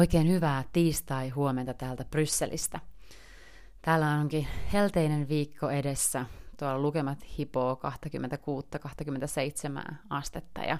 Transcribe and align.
Oikein 0.00 0.28
hyvää 0.28 0.64
tiistai-huomenta 0.72 1.74
täältä 1.74 2.04
Brysselistä. 2.04 2.80
Täällä 3.82 4.08
onkin 4.08 4.46
helteinen 4.72 5.28
viikko 5.28 5.70
edessä. 5.70 6.26
Tuolla 6.58 6.78
lukemat 6.78 7.18
hipoo 7.38 7.80
26-27 9.90 9.94
astetta 10.10 10.60
ja 10.60 10.78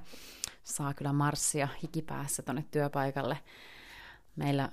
saa 0.62 0.94
kyllä 0.94 1.12
marssia 1.12 1.68
hikipäässä 1.82 2.42
tuonne 2.42 2.64
työpaikalle. 2.70 3.38
Meillä 4.36 4.68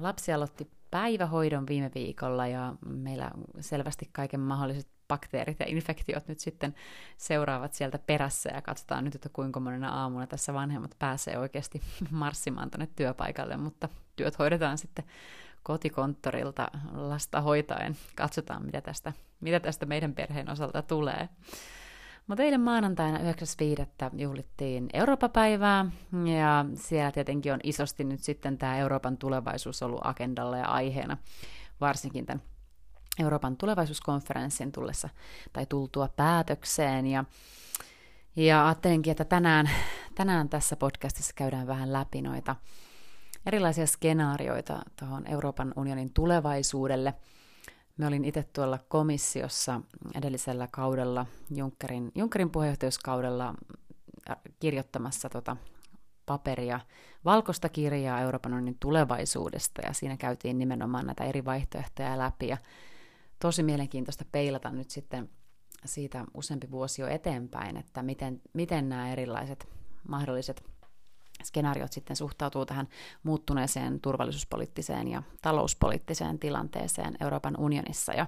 lapsi 0.00 0.32
aloitti 0.32 0.70
päivähoidon 0.90 1.66
viime 1.66 1.90
viikolla 1.94 2.46
ja 2.46 2.74
meillä 2.86 3.30
selvästi 3.60 4.08
kaiken 4.12 4.40
mahdolliset 4.40 4.88
bakteerit 5.08 5.60
ja 5.60 5.66
infektiot 5.68 6.28
nyt 6.28 6.38
sitten 6.38 6.74
seuraavat 7.16 7.74
sieltä 7.74 7.98
perässä 7.98 8.50
ja 8.54 8.62
katsotaan 8.62 9.04
nyt, 9.04 9.14
että 9.14 9.28
kuinka 9.28 9.60
monena 9.60 10.00
aamuna 10.00 10.26
tässä 10.26 10.54
vanhemmat 10.54 10.96
pääsee 10.98 11.38
oikeasti 11.38 11.82
marssimaan 12.10 12.70
tuonne 12.70 12.88
työpaikalle, 12.96 13.56
mutta 13.56 13.88
työt 14.16 14.38
hoidetaan 14.38 14.78
sitten 14.78 15.04
kotikonttorilta 15.62 16.68
lasta 16.92 17.40
hoitaen. 17.40 17.96
Katsotaan, 18.16 18.64
mitä 18.64 18.80
tästä, 18.80 19.12
mitä 19.40 19.60
tästä 19.60 19.86
meidän 19.86 20.14
perheen 20.14 20.50
osalta 20.50 20.82
tulee. 20.82 21.28
Mutta 22.26 22.42
eilen 22.42 22.60
maanantaina 22.60 23.18
9.5. 23.18 23.24
juhlittiin 24.22 24.88
Eurooppa-päivää, 24.92 25.86
ja 26.38 26.64
siellä 26.74 27.12
tietenkin 27.12 27.52
on 27.52 27.60
isosti 27.62 28.04
nyt 28.04 28.20
sitten 28.20 28.58
tämä 28.58 28.78
Euroopan 28.78 29.16
tulevaisuus 29.16 29.82
ollut 29.82 30.00
agendalla 30.04 30.56
ja 30.56 30.66
aiheena, 30.66 31.16
varsinkin 31.80 32.26
tämän 32.26 32.42
Euroopan 33.18 33.56
tulevaisuuskonferenssin 33.56 34.72
tullessa 34.72 35.08
tai 35.52 35.66
tultua 35.66 36.08
päätökseen. 36.08 37.06
Ja, 37.06 37.24
ja 38.36 38.66
ajattelinkin, 38.66 39.10
että 39.10 39.24
tänään, 39.24 39.70
tänään 40.14 40.48
tässä 40.48 40.76
podcastissa 40.76 41.32
käydään 41.36 41.66
vähän 41.66 41.92
läpi 41.92 42.22
noita 42.22 42.56
erilaisia 43.46 43.86
skenaarioita 43.86 44.82
tuohon 44.98 45.26
Euroopan 45.26 45.72
unionin 45.76 46.12
tulevaisuudelle. 46.12 47.14
Me 47.96 48.06
olin 48.06 48.24
itse 48.24 48.42
tuolla 48.42 48.78
komissiossa 48.88 49.80
edellisellä 50.14 50.68
kaudella, 50.70 51.26
Junckerin, 51.50 52.12
Junckerin 52.14 52.50
puheenjohtajuuskaudella 52.50 53.54
kirjoittamassa 54.60 55.28
tota 55.28 55.56
paperia, 56.26 56.80
valkoista 57.24 57.68
kirjaa 57.68 58.20
Euroopan 58.20 58.52
unionin 58.52 58.76
tulevaisuudesta, 58.80 59.82
ja 59.86 59.92
siinä 59.92 60.16
käytiin 60.16 60.58
nimenomaan 60.58 61.06
näitä 61.06 61.24
eri 61.24 61.44
vaihtoehtoja 61.44 62.18
läpi, 62.18 62.48
ja 62.48 62.56
tosi 63.44 63.62
mielenkiintoista 63.62 64.24
peilata 64.32 64.70
nyt 64.70 64.90
sitten 64.90 65.30
siitä 65.84 66.24
useampi 66.34 66.70
vuosi 66.70 67.02
jo 67.02 67.08
eteenpäin, 67.08 67.76
että 67.76 68.02
miten, 68.02 68.42
miten 68.52 68.88
nämä 68.88 69.12
erilaiset 69.12 69.68
mahdolliset 70.08 70.64
skenaariot 71.42 71.92
sitten 71.92 72.16
suhtautuu 72.16 72.66
tähän 72.66 72.88
muuttuneeseen 73.22 74.00
turvallisuuspoliittiseen 74.00 75.08
ja 75.08 75.22
talouspoliittiseen 75.42 76.38
tilanteeseen 76.38 77.16
Euroopan 77.20 77.56
unionissa. 77.58 78.12
Ja 78.12 78.26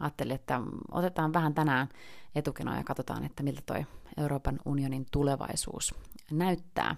ajattelin, 0.00 0.34
että 0.34 0.60
otetaan 0.90 1.32
vähän 1.32 1.54
tänään 1.54 1.88
etukenoa 2.34 2.76
ja 2.76 2.84
katsotaan, 2.84 3.24
että 3.24 3.42
miltä 3.42 3.62
toi 3.66 3.86
Euroopan 4.16 4.58
unionin 4.64 5.06
tulevaisuus 5.12 5.94
näyttää 6.30 6.96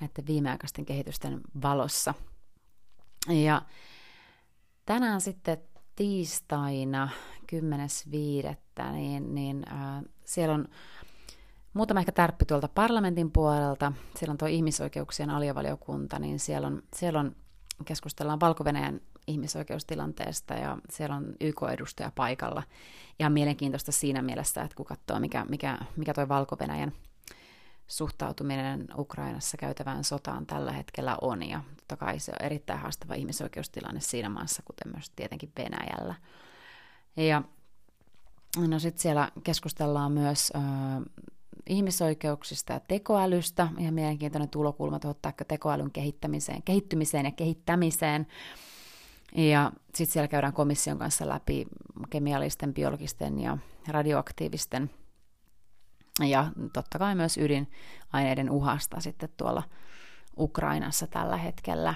näiden 0.00 0.26
viimeaikaisten 0.26 0.84
kehitysten 0.84 1.40
valossa. 1.62 2.14
Ja 3.28 3.62
tänään 4.86 5.20
sitten 5.20 5.71
tiistaina 5.96 7.08
10.5. 7.52 8.92
niin, 8.92 9.34
niin 9.34 9.64
äh, 9.72 10.02
siellä 10.24 10.54
on 10.54 10.68
muutama 11.74 12.00
ehkä 12.00 12.12
tärppi 12.12 12.44
tuolta 12.44 12.68
parlamentin 12.68 13.32
puolelta. 13.32 13.92
Siellä 14.16 14.32
on 14.32 14.38
tuo 14.38 14.48
ihmisoikeuksien 14.48 15.30
aliavaliokunta, 15.30 16.18
niin 16.18 16.38
siellä 16.38 16.66
on, 16.66 16.82
siellä 16.96 17.20
on 17.20 17.36
keskustellaan 17.84 18.40
valko 18.40 18.64
ihmisoikeustilanteesta 19.26 20.54
ja 20.54 20.78
siellä 20.90 21.16
on 21.16 21.34
YK-edustaja 21.40 22.12
paikalla. 22.14 22.62
Ihan 23.20 23.32
mielenkiintoista 23.32 23.92
siinä 23.92 24.22
mielessä, 24.22 24.62
että 24.62 24.76
kun 24.76 24.86
katsoo, 24.86 25.20
mikä, 25.20 25.44
mikä, 25.48 25.78
mikä 25.96 26.14
toi 26.14 26.28
valko 26.28 26.56
suhtautuminen 27.92 28.88
Ukrainassa 28.98 29.56
käytävään 29.56 30.04
sotaan 30.04 30.46
tällä 30.46 30.72
hetkellä 30.72 31.18
on. 31.20 31.42
Ja 31.42 31.62
totta 31.76 31.96
kai 31.96 32.18
se 32.18 32.32
on 32.32 32.46
erittäin 32.46 32.80
haastava 32.80 33.14
ihmisoikeustilanne 33.14 34.00
siinä 34.00 34.28
maassa, 34.28 34.62
kuten 34.64 34.92
myös 34.92 35.10
tietenkin 35.10 35.52
Venäjällä. 35.56 36.14
Ja 37.16 37.42
no 38.68 38.78
sitten 38.78 39.02
siellä 39.02 39.28
keskustellaan 39.44 40.12
myös 40.12 40.52
äh, 40.56 40.62
ihmisoikeuksista 41.66 42.72
ja 42.72 42.80
tekoälystä. 42.80 43.68
Ihan 43.78 43.94
mielenkiintoinen 43.94 44.48
tulokulma 44.48 44.98
tuohon 44.98 45.20
tekoälyn 45.48 45.90
kehittämiseen, 45.90 46.62
kehittymiseen 46.62 47.24
ja 47.24 47.32
kehittämiseen. 47.32 48.26
Ja 49.36 49.72
sitten 49.94 50.12
siellä 50.12 50.28
käydään 50.28 50.52
komission 50.52 50.98
kanssa 50.98 51.28
läpi 51.28 51.66
kemiallisten, 52.10 52.74
biologisten 52.74 53.40
ja 53.40 53.58
radioaktiivisten– 53.88 54.90
ja 56.20 56.46
totta 56.72 56.98
kai 56.98 57.14
myös 57.14 57.38
ydinaineiden 57.38 58.50
uhasta 58.50 59.00
sitten 59.00 59.28
tuolla 59.36 59.62
Ukrainassa 60.38 61.06
tällä 61.06 61.36
hetkellä. 61.36 61.94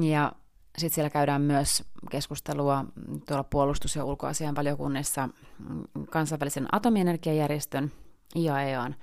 Ja 0.00 0.32
sitten 0.78 0.94
siellä 0.94 1.10
käydään 1.10 1.42
myös 1.42 1.84
keskustelua 2.10 2.84
tuolla 3.28 3.44
puolustus- 3.44 3.96
ja 3.96 4.04
ulkoasian 4.04 4.56
valiokunnissa 4.56 5.28
kansainvälisen 6.10 6.66
atomienergiajärjestön 6.72 7.92
IAEAn 8.36 8.96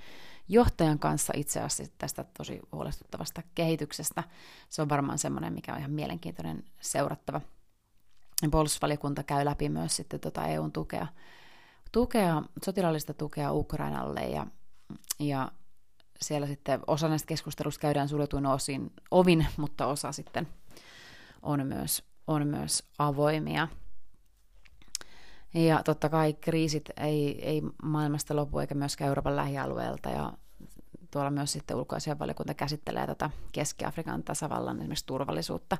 johtajan 0.49 0.99
kanssa 0.99 1.33
itse 1.35 1.61
asiassa 1.61 1.93
tästä 1.97 2.25
tosi 2.37 2.59
huolestuttavasta 2.71 3.41
kehityksestä. 3.55 4.23
Se 4.69 4.81
on 4.81 4.89
varmaan 4.89 5.17
semmoinen, 5.17 5.53
mikä 5.53 5.73
on 5.73 5.79
ihan 5.79 5.91
mielenkiintoinen 5.91 6.63
seurattava. 6.81 7.41
Puolustusvaliokunta 8.51 9.23
käy 9.23 9.45
läpi 9.45 9.69
myös 9.69 9.95
sitten 9.95 10.19
tuota 10.19 10.47
EUn 10.47 10.71
tukea 10.71 11.07
tukea, 11.93 12.41
sotilaallista 12.65 13.13
tukea 13.13 13.51
Ukrainalle 13.51 14.21
ja, 14.21 14.47
ja 15.19 15.51
siellä 16.21 16.47
sitten 16.47 16.79
osa 16.87 17.07
näistä 17.07 17.27
keskustelusta 17.27 17.81
käydään 17.81 18.09
suljetuin 18.09 18.45
osin, 18.45 18.93
ovin, 19.11 19.47
mutta 19.57 19.85
osa 19.85 20.11
sitten 20.11 20.47
on 21.41 21.67
myös, 21.67 22.03
on 22.27 22.47
myös 22.47 22.83
avoimia. 22.99 23.67
Ja 25.53 25.83
totta 25.83 26.09
kai 26.09 26.33
kriisit 26.33 26.89
ei, 26.97 27.45
ei 27.45 27.61
maailmasta 27.83 28.35
lopu 28.35 28.59
eikä 28.59 28.75
myöskään 28.75 29.07
Euroopan 29.07 29.35
lähialueelta 29.35 30.09
ja 30.09 30.33
tuolla 31.13 31.31
myös 31.31 31.51
sitten 31.51 31.77
ulkoasianvaliokunta 31.77 32.53
käsittelee 32.53 33.07
tätä 33.07 33.29
Keski-Afrikan 33.51 34.23
tasavallan 34.23 34.77
esimerkiksi 34.77 35.05
turvallisuutta. 35.05 35.77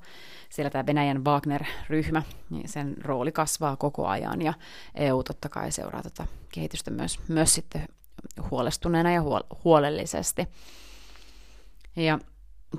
Siellä 0.50 0.70
tämä 0.70 0.86
Venäjän 0.86 1.26
Wagner-ryhmä, 1.26 2.24
niin 2.50 2.70
sen 2.70 2.96
rooli 3.02 3.32
kasvaa 3.32 3.76
koko 3.76 4.08
ajan 4.08 4.42
ja 4.42 4.54
EU 4.96 5.24
totta 5.24 5.50
kai 5.50 5.72
seuraa 5.72 6.04
tätä 6.04 6.28
kehitystä 6.54 6.92
myös, 6.92 7.20
myös 7.28 7.54
sitten 7.54 7.88
huolestuneena 8.52 9.12
ja 9.12 9.22
huol- 9.22 9.58
huolellisesti. 9.64 10.48
Ja 11.96 12.20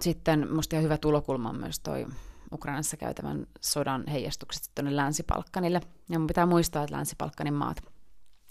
sitten 0.01 0.41
minusta 0.49 0.77
ihan 0.77 0.85
hyvä 0.85 0.99
tulokulma 0.99 1.49
on 1.49 1.57
myös 1.57 1.81
toi 1.81 2.07
Ukrainassa 2.53 2.97
käytävän 2.97 3.47
sodan 3.61 4.05
heijastukset 4.07 4.71
tuonne 4.75 4.97
Länsi-Palkkanille. 4.97 5.81
Ja 6.09 6.19
mun 6.19 6.27
pitää 6.27 6.47
muistaa, 6.47 6.85
että 6.85 6.97
Länsi-Palkkanin 6.97 7.55
maat, 7.55 7.77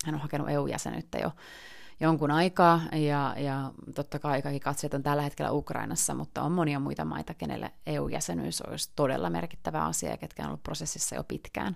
hän 0.06 0.16
on 0.16 0.22
hakenut 0.22 0.50
EU-jäsenyyttä 0.50 1.18
jo 1.18 1.32
jonkun 2.04 2.32
aikaa, 2.32 2.82
ja, 2.92 3.36
ja 3.38 3.72
totta 3.96 4.20
kai 4.20 4.42
kaikki 4.42 4.60
katseet 4.60 4.94
on 4.94 5.04
tällä 5.04 5.24
hetkellä 5.24 5.52
Ukrainassa, 5.52 6.14
mutta 6.14 6.42
on 6.42 6.52
monia 6.52 6.80
muita 6.80 7.06
maita, 7.06 7.34
kenelle 7.34 7.72
EU-jäsenyys 7.86 8.62
olisi 8.62 8.92
todella 8.96 9.30
merkittävä 9.30 9.86
asia, 9.86 10.18
ketkä 10.18 10.44
on 10.44 10.48
ollut 10.48 10.64
prosessissa 10.64 11.16
jo 11.16 11.24
pitkään. 11.24 11.76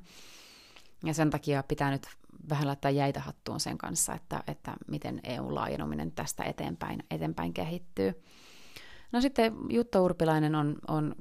Ja 1.06 1.14
sen 1.14 1.30
takia 1.30 1.64
pitää 1.64 1.92
nyt 1.92 2.08
vähän 2.50 2.68
laittaa 2.68 2.92
jäitä 2.92 3.20
hattuun 3.20 3.60
sen 3.60 3.78
kanssa, 3.78 4.14
että, 4.14 4.44
että 4.48 4.74
miten 4.88 5.20
EU-laajenominen 5.24 6.12
tästä 6.12 6.44
eteenpäin, 6.44 7.04
eteenpäin 7.12 7.54
kehittyy. 7.54 8.24
No 9.12 9.22
sitten 9.22 9.54
Jutta 9.69 10.01
Urpilainen 10.01 10.56
on, 10.56 10.75
on 10.88 11.16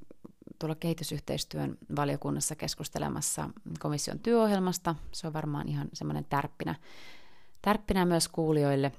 tuolla 0.59 0.75
kehitysyhteistyön 0.75 1.79
valiokunnassa 1.97 2.57
keskustelemassa 2.57 3.51
komission 3.79 4.19
työohjelmasta. 4.19 4.95
Se 5.13 5.27
on 5.27 5.33
varmaan 5.33 5.69
ihan 5.69 5.89
semmoinen 5.93 6.25
tärppinä 6.25 6.75
tärppinä 7.67 8.05
myös 8.05 8.29
kuulijoille. 8.29 8.93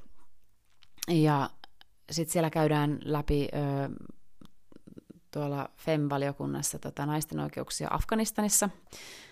Ja 1.07 1.49
sitten 2.11 2.33
siellä 2.33 2.49
käydään 2.49 2.99
läpi 3.03 3.47
ö, 3.53 3.89
tuolla 5.31 5.69
FEM-valiokunnassa 5.75 6.79
tota, 6.79 7.05
naisten 7.05 7.39
oikeuksia 7.39 7.87
Afganistanissa. 7.91 8.69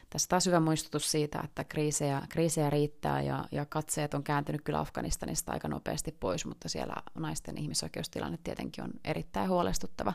Tässä 0.10 0.28
taas 0.30 0.46
hyvä 0.46 0.60
muistutus 0.60 1.12
siitä, 1.12 1.42
että 1.44 1.64
kriisejä, 1.64 2.22
kriisejä 2.30 2.70
riittää 2.70 3.22
ja, 3.22 3.46
ja 3.52 3.66
katseet 3.66 4.14
on 4.14 4.24
kääntynyt 4.24 4.62
kyllä 4.62 4.80
Afganistanista 4.80 5.52
aika 5.52 5.68
nopeasti 5.68 6.12
pois, 6.20 6.46
mutta 6.46 6.70
siellä 6.70 6.96
naisten 7.14 7.58
ihmisoikeustilanne 7.58 8.38
tietenkin 8.44 8.84
on 8.84 8.92
erittäin 9.04 9.50
huolestuttava. 9.50 10.14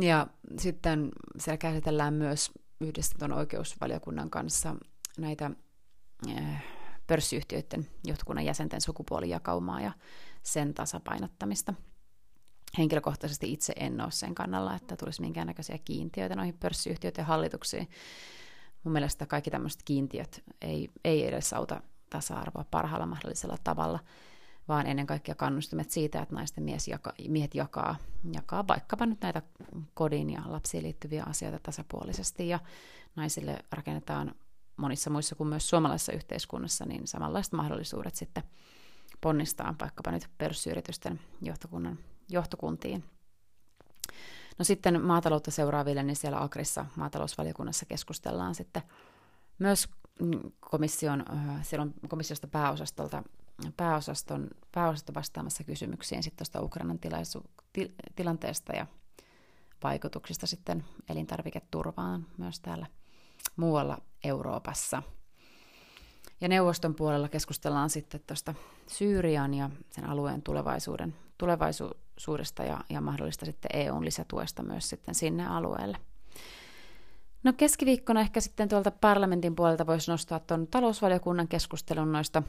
Ja 0.00 0.26
sitten 0.58 1.08
siellä 1.38 1.58
käsitellään 1.58 2.14
myös 2.14 2.50
yhdessä 2.80 3.18
tuon 3.18 3.32
oikeusvaliokunnan 3.32 4.30
kanssa 4.30 4.76
näitä 5.18 5.50
äh, 6.28 6.64
pörssiyhtiöiden 7.10 7.86
johtokunnan 8.04 8.44
jäsenten 8.44 8.80
sukupuolijakaumaa 8.80 9.80
ja 9.80 9.92
sen 10.42 10.74
tasapainottamista. 10.74 11.74
henkilökohtaisesti 12.78 13.52
itse 13.52 13.72
en 13.76 14.00
ole 14.00 14.10
sen 14.10 14.34
kannalla, 14.34 14.74
että 14.74 14.96
tulisi 14.96 15.20
minkäännäköisiä 15.20 15.78
kiintiöitä 15.84 16.36
noihin 16.36 16.58
pörssiyhtiöiden 16.58 17.24
hallituksiin. 17.24 17.88
Mun 18.84 18.92
mielestä 18.92 19.26
kaikki 19.26 19.50
tämmöiset 19.50 19.82
kiintiöt 19.84 20.42
ei, 20.60 20.90
ei 21.04 21.26
edes 21.26 21.52
auta 21.52 21.82
tasa-arvoa 22.10 22.64
parhaalla 22.70 23.06
mahdollisella 23.06 23.56
tavalla, 23.64 23.98
vaan 24.68 24.86
ennen 24.86 25.06
kaikkea 25.06 25.34
kannustimet 25.34 25.90
siitä, 25.90 26.22
että 26.22 26.34
naisten 26.34 26.64
mies 26.64 26.88
jaka, 26.88 27.12
miehet 27.28 27.54
jakaa, 27.54 27.96
jakaa 28.32 28.68
vaikkapa 28.68 29.06
nyt 29.06 29.20
näitä 29.20 29.42
kodin 29.94 30.30
ja 30.30 30.42
lapsiin 30.46 30.82
liittyviä 30.82 31.24
asioita 31.28 31.58
tasapuolisesti, 31.62 32.48
ja 32.48 32.58
naisille 33.16 33.58
rakennetaan 33.72 34.34
monissa 34.80 35.10
muissa 35.10 35.34
kuin 35.34 35.48
myös 35.48 35.68
suomalaisessa 35.68 36.12
yhteiskunnassa, 36.12 36.86
niin 36.86 37.06
samanlaiset 37.06 37.52
mahdollisuudet 37.52 38.14
sitten 38.14 38.42
ponnistaa 39.20 39.74
vaikkapa 39.80 40.10
nyt 40.10 40.28
pörssiyritysten 40.38 41.20
johtokunnan, 41.42 41.98
johtokuntiin. 42.28 43.04
No 44.58 44.64
sitten 44.64 45.02
maataloutta 45.02 45.50
seuraaville, 45.50 46.02
niin 46.02 46.16
siellä 46.16 46.42
Agrissa 46.42 46.86
maatalousvaliokunnassa 46.96 47.86
keskustellaan 47.86 48.54
sitten 48.54 48.82
myös 49.58 49.88
komission, 50.60 51.24
siellä 51.62 51.82
on 51.82 51.94
komissiosta 52.08 52.46
pääosastolta, 52.48 53.22
pääosaston, 53.76 54.50
pääosasto 54.72 55.14
vastaamassa 55.14 55.64
kysymyksiin 55.64 56.22
sitten 56.22 56.46
tuosta 56.46 56.62
Ukrainan 56.62 56.98
tilaisu, 56.98 57.42
til, 57.72 57.88
tilanteesta 58.16 58.72
ja 58.72 58.86
vaikutuksista 59.82 60.46
sitten 60.46 60.84
elintarviketurvaan 61.08 62.26
myös 62.38 62.60
täällä 62.60 62.86
muualla 63.60 63.98
Euroopassa. 64.24 65.02
Ja 66.40 66.48
neuvoston 66.48 66.94
puolella 66.94 67.28
keskustellaan 67.28 67.90
sitten 67.90 68.20
tuosta 68.26 68.54
Syyrian 68.86 69.54
ja 69.54 69.70
sen 69.90 70.04
alueen 70.08 70.42
tulevaisuuden, 70.42 71.14
tulevaisuudesta 71.38 72.64
ja, 72.64 72.80
ja 72.90 73.00
mahdollista 73.00 73.46
sitten 73.46 73.70
EUn 73.74 74.04
lisätuesta 74.04 74.62
myös 74.62 74.88
sitten 74.88 75.14
sinne 75.14 75.46
alueelle. 75.46 75.98
No 77.42 77.52
keskiviikkona 77.52 78.20
ehkä 78.20 78.40
sitten 78.40 78.68
tuolta 78.68 78.90
parlamentin 78.90 79.56
puolelta 79.56 79.86
voisi 79.86 80.10
nostaa 80.10 80.40
tuon 80.40 80.66
talousvaliokunnan 80.66 81.48
keskustelun 81.48 82.12
noista 82.12 82.42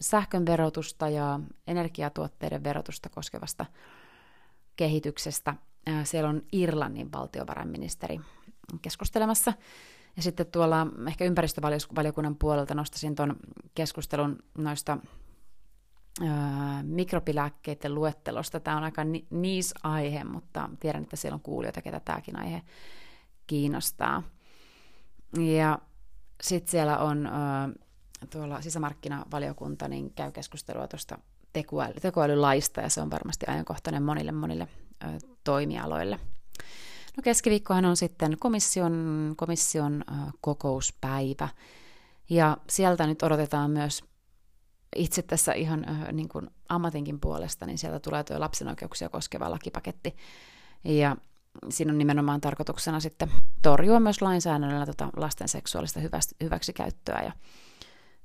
sähkön 0.00 0.46
verotusta 0.46 1.08
ja 1.08 1.40
energiatuotteiden 1.66 2.64
verotusta 2.64 3.08
koskevasta 3.08 3.66
kehityksestä. 4.76 5.54
Siellä 6.04 6.30
on 6.30 6.42
Irlannin 6.52 7.12
valtiovarainministeri 7.12 8.20
keskustelemassa. 8.82 9.52
Ja 10.16 10.22
sitten 10.22 10.46
tuolla 10.46 10.86
ehkä 11.08 11.24
ympäristövaliokunnan 11.24 12.36
puolelta 12.36 12.74
nostasin 12.74 13.14
tuon 13.14 13.36
keskustelun 13.74 14.38
noista 14.58 14.98
mikrobilääkkeiden 16.82 17.94
luettelosta. 17.94 18.60
Tämä 18.60 18.76
on 18.76 18.84
aika 18.84 19.04
ni- 19.04 19.26
niis-aihe, 19.30 20.24
mutta 20.24 20.70
tiedän, 20.80 21.02
että 21.02 21.16
siellä 21.16 21.34
on 21.34 21.40
kuulijoita, 21.40 21.82
ketä 21.82 22.00
tämäkin 22.00 22.38
aihe 22.38 22.62
kiinnostaa. 23.46 24.22
Ja 25.38 25.78
sitten 26.42 26.70
siellä 26.70 26.98
on 26.98 27.28
tuolla 28.30 28.60
sisämarkkinavaliokunta, 28.60 29.88
niin 29.88 30.14
käy 30.14 30.32
keskustelua 30.32 30.88
tuosta 30.88 31.18
tekoäly- 31.52 32.00
tekoälylaista, 32.00 32.80
ja 32.80 32.88
se 32.88 33.00
on 33.00 33.10
varmasti 33.10 33.46
ajankohtainen 33.48 34.02
monille 34.02 34.32
monille 34.32 34.68
toimialoille. 35.44 36.20
No 37.16 37.20
keskiviikkohan 37.22 37.84
on 37.84 37.96
sitten 37.96 38.38
komission, 38.38 39.34
komission 39.36 40.04
kokouspäivä, 40.40 41.48
ja 42.30 42.56
sieltä 42.70 43.06
nyt 43.06 43.22
odotetaan 43.22 43.70
myös 43.70 44.04
itse 44.96 45.22
tässä 45.22 45.52
ihan 45.52 45.86
niin 46.12 46.28
kuin 46.28 46.50
ammatinkin 46.68 47.20
puolesta, 47.20 47.66
niin 47.66 47.78
sieltä 47.78 48.00
tulee 48.00 48.24
tuo 48.24 48.40
lapsen 48.40 48.68
oikeuksia 48.68 49.08
koskeva 49.08 49.50
lakipaketti. 49.50 50.16
Ja 50.84 51.16
siinä 51.68 51.92
on 51.92 51.98
nimenomaan 51.98 52.40
tarkoituksena 52.40 53.00
sitten 53.00 53.30
torjua 53.62 54.00
myös 54.00 54.22
lainsäädännöllä 54.22 54.86
tota 54.86 55.10
lasten 55.16 55.48
seksuaalista 55.48 56.00
hyväksikäyttöä 56.42 57.22
ja 57.22 57.32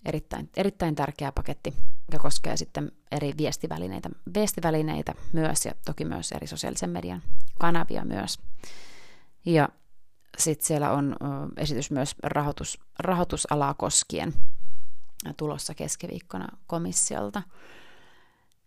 erittäin, 0.06 0.50
erittäin 0.58 0.96
tärkeä 0.96 1.32
paketti, 1.32 1.74
joka 2.12 2.24
koskee 2.24 2.58
sitten 2.58 2.92
eri 3.12 3.34
viestivälineitä, 3.38 4.10
viestivälineitä 4.34 5.14
myös 5.34 5.66
ja 5.66 5.72
toki 5.86 6.06
myös 6.06 6.32
eri 6.32 6.48
sosiaalisen 6.48 6.90
median 6.90 7.22
kanavia 7.60 8.06
myös. 8.06 8.40
Ja 9.46 9.70
sitten 10.38 10.68
siellä 10.68 10.92
on 10.92 11.16
esitys 11.58 11.92
myös 11.92 12.16
rahoitus, 12.24 12.80
rahoitusalaa 13.00 13.74
koskien 13.74 14.34
tulossa 15.38 15.74
keskiviikkona 15.74 16.48
komissiolta. 16.68 17.44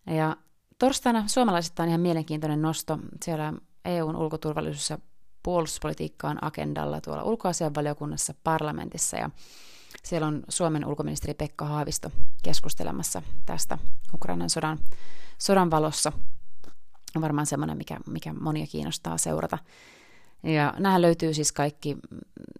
Ja 0.07 0.37
torstaina 0.79 1.29
suomalaisista 1.29 1.83
on 1.83 1.89
ihan 1.89 2.01
mielenkiintoinen 2.01 2.63
nosto. 2.63 2.99
Siellä 3.25 3.53
EUn 3.85 4.17
ulkoturvallisuus- 4.17 4.91
ja 4.91 4.99
puolustuspolitiikka 5.43 6.29
on 6.29 6.45
agendalla 6.45 7.01
tuolla 7.01 7.23
ulkoasianvaliokunnassa 7.23 8.35
parlamentissa 8.45 9.17
ja 9.17 9.31
siellä 10.05 10.27
on 10.27 10.43
Suomen 10.49 10.87
ulkoministeri 10.87 11.35
Pekka 11.35 11.65
Haavisto 11.65 12.11
keskustelemassa 12.43 13.23
tästä 13.47 13.79
Ukrainan 14.15 14.51
sodan, 14.51 14.79
sodan 15.39 15.71
valossa. 15.71 16.13
On 17.17 17.23
varmaan 17.23 17.47
semmoinen, 17.47 17.79
mikä, 17.79 17.99
mikä 18.07 18.33
monia 18.33 18.67
kiinnostaa 18.67 19.19
seurata. 19.19 19.59
Ja 20.43 20.75
nämä 20.79 21.03
löytyy 21.03 21.35
siis 21.35 21.53
kaikki 21.53 21.97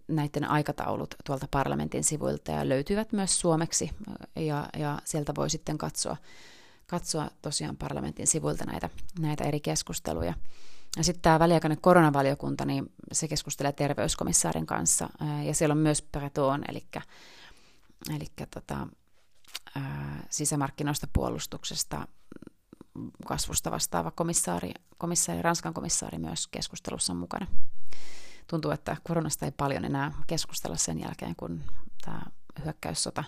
näiden 0.07 0.49
aikataulut 0.49 1.15
tuolta 1.25 1.47
parlamentin 1.51 2.03
sivuilta 2.03 2.51
ja 2.51 2.69
löytyvät 2.69 3.11
myös 3.11 3.39
suomeksi 3.39 3.91
ja, 4.35 4.69
ja 4.77 4.99
sieltä 5.05 5.33
voi 5.35 5.49
sitten 5.49 5.77
katsoa, 5.77 6.17
katsoa 6.87 7.29
tosiaan 7.41 7.77
parlamentin 7.77 8.27
sivuilta 8.27 8.65
näitä, 8.65 8.89
näitä 9.19 9.43
eri 9.43 9.59
keskusteluja. 9.59 10.33
Ja 10.97 11.03
sitten 11.03 11.21
tämä 11.21 11.39
väliaikainen 11.39 11.81
koronavaliokunta, 11.81 12.65
niin 12.65 12.93
se 13.11 13.27
keskustelee 13.27 13.71
terveyskomissaarin 13.71 14.65
kanssa, 14.65 15.09
ja 15.43 15.53
siellä 15.53 15.73
on 15.73 15.77
myös 15.77 16.01
Breton, 16.01 16.63
eli, 16.69 16.87
eli 18.15 18.25
tota, 18.53 18.87
sisämarkkinoista 20.29 21.07
puolustuksesta 21.13 22.07
kasvusta 23.27 23.71
vastaava 23.71 24.11
komissaari, 24.11 24.71
komissaari, 24.97 25.41
Ranskan 25.41 25.73
komissaari 25.73 26.17
myös 26.17 26.47
keskustelussa 26.47 27.13
mukana. 27.13 27.47
Tuntuu, 28.47 28.71
että 28.71 28.97
koronasta 29.03 29.45
ei 29.45 29.51
paljon 29.51 29.85
enää 29.85 30.11
keskustella 30.27 30.77
sen 30.77 30.99
jälkeen, 30.99 31.35
kun 31.35 31.63
tämä 32.05 32.21
hyökkäyssota 32.65 33.23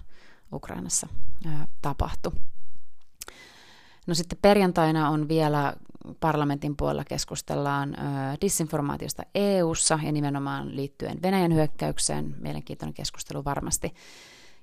Ukrainassa 0.54 1.08
tapahtui. 1.82 2.32
No 4.08 4.14
sitten 4.14 4.40
perjantaina 4.42 5.10
on 5.10 5.28
vielä 5.28 5.74
parlamentin 6.20 6.76
puolella 6.78 7.04
keskustellaan 7.04 7.96
disinformaatiosta 8.42 9.24
EU:ssa 9.36 10.00
ja 10.04 10.12
nimenomaan 10.12 10.76
liittyen 10.76 11.22
Venäjän 11.22 11.54
hyökkäykseen. 11.54 12.36
Mielenkiintoinen 12.40 12.94
keskustelu 12.94 13.46
varmasti. 13.46 13.94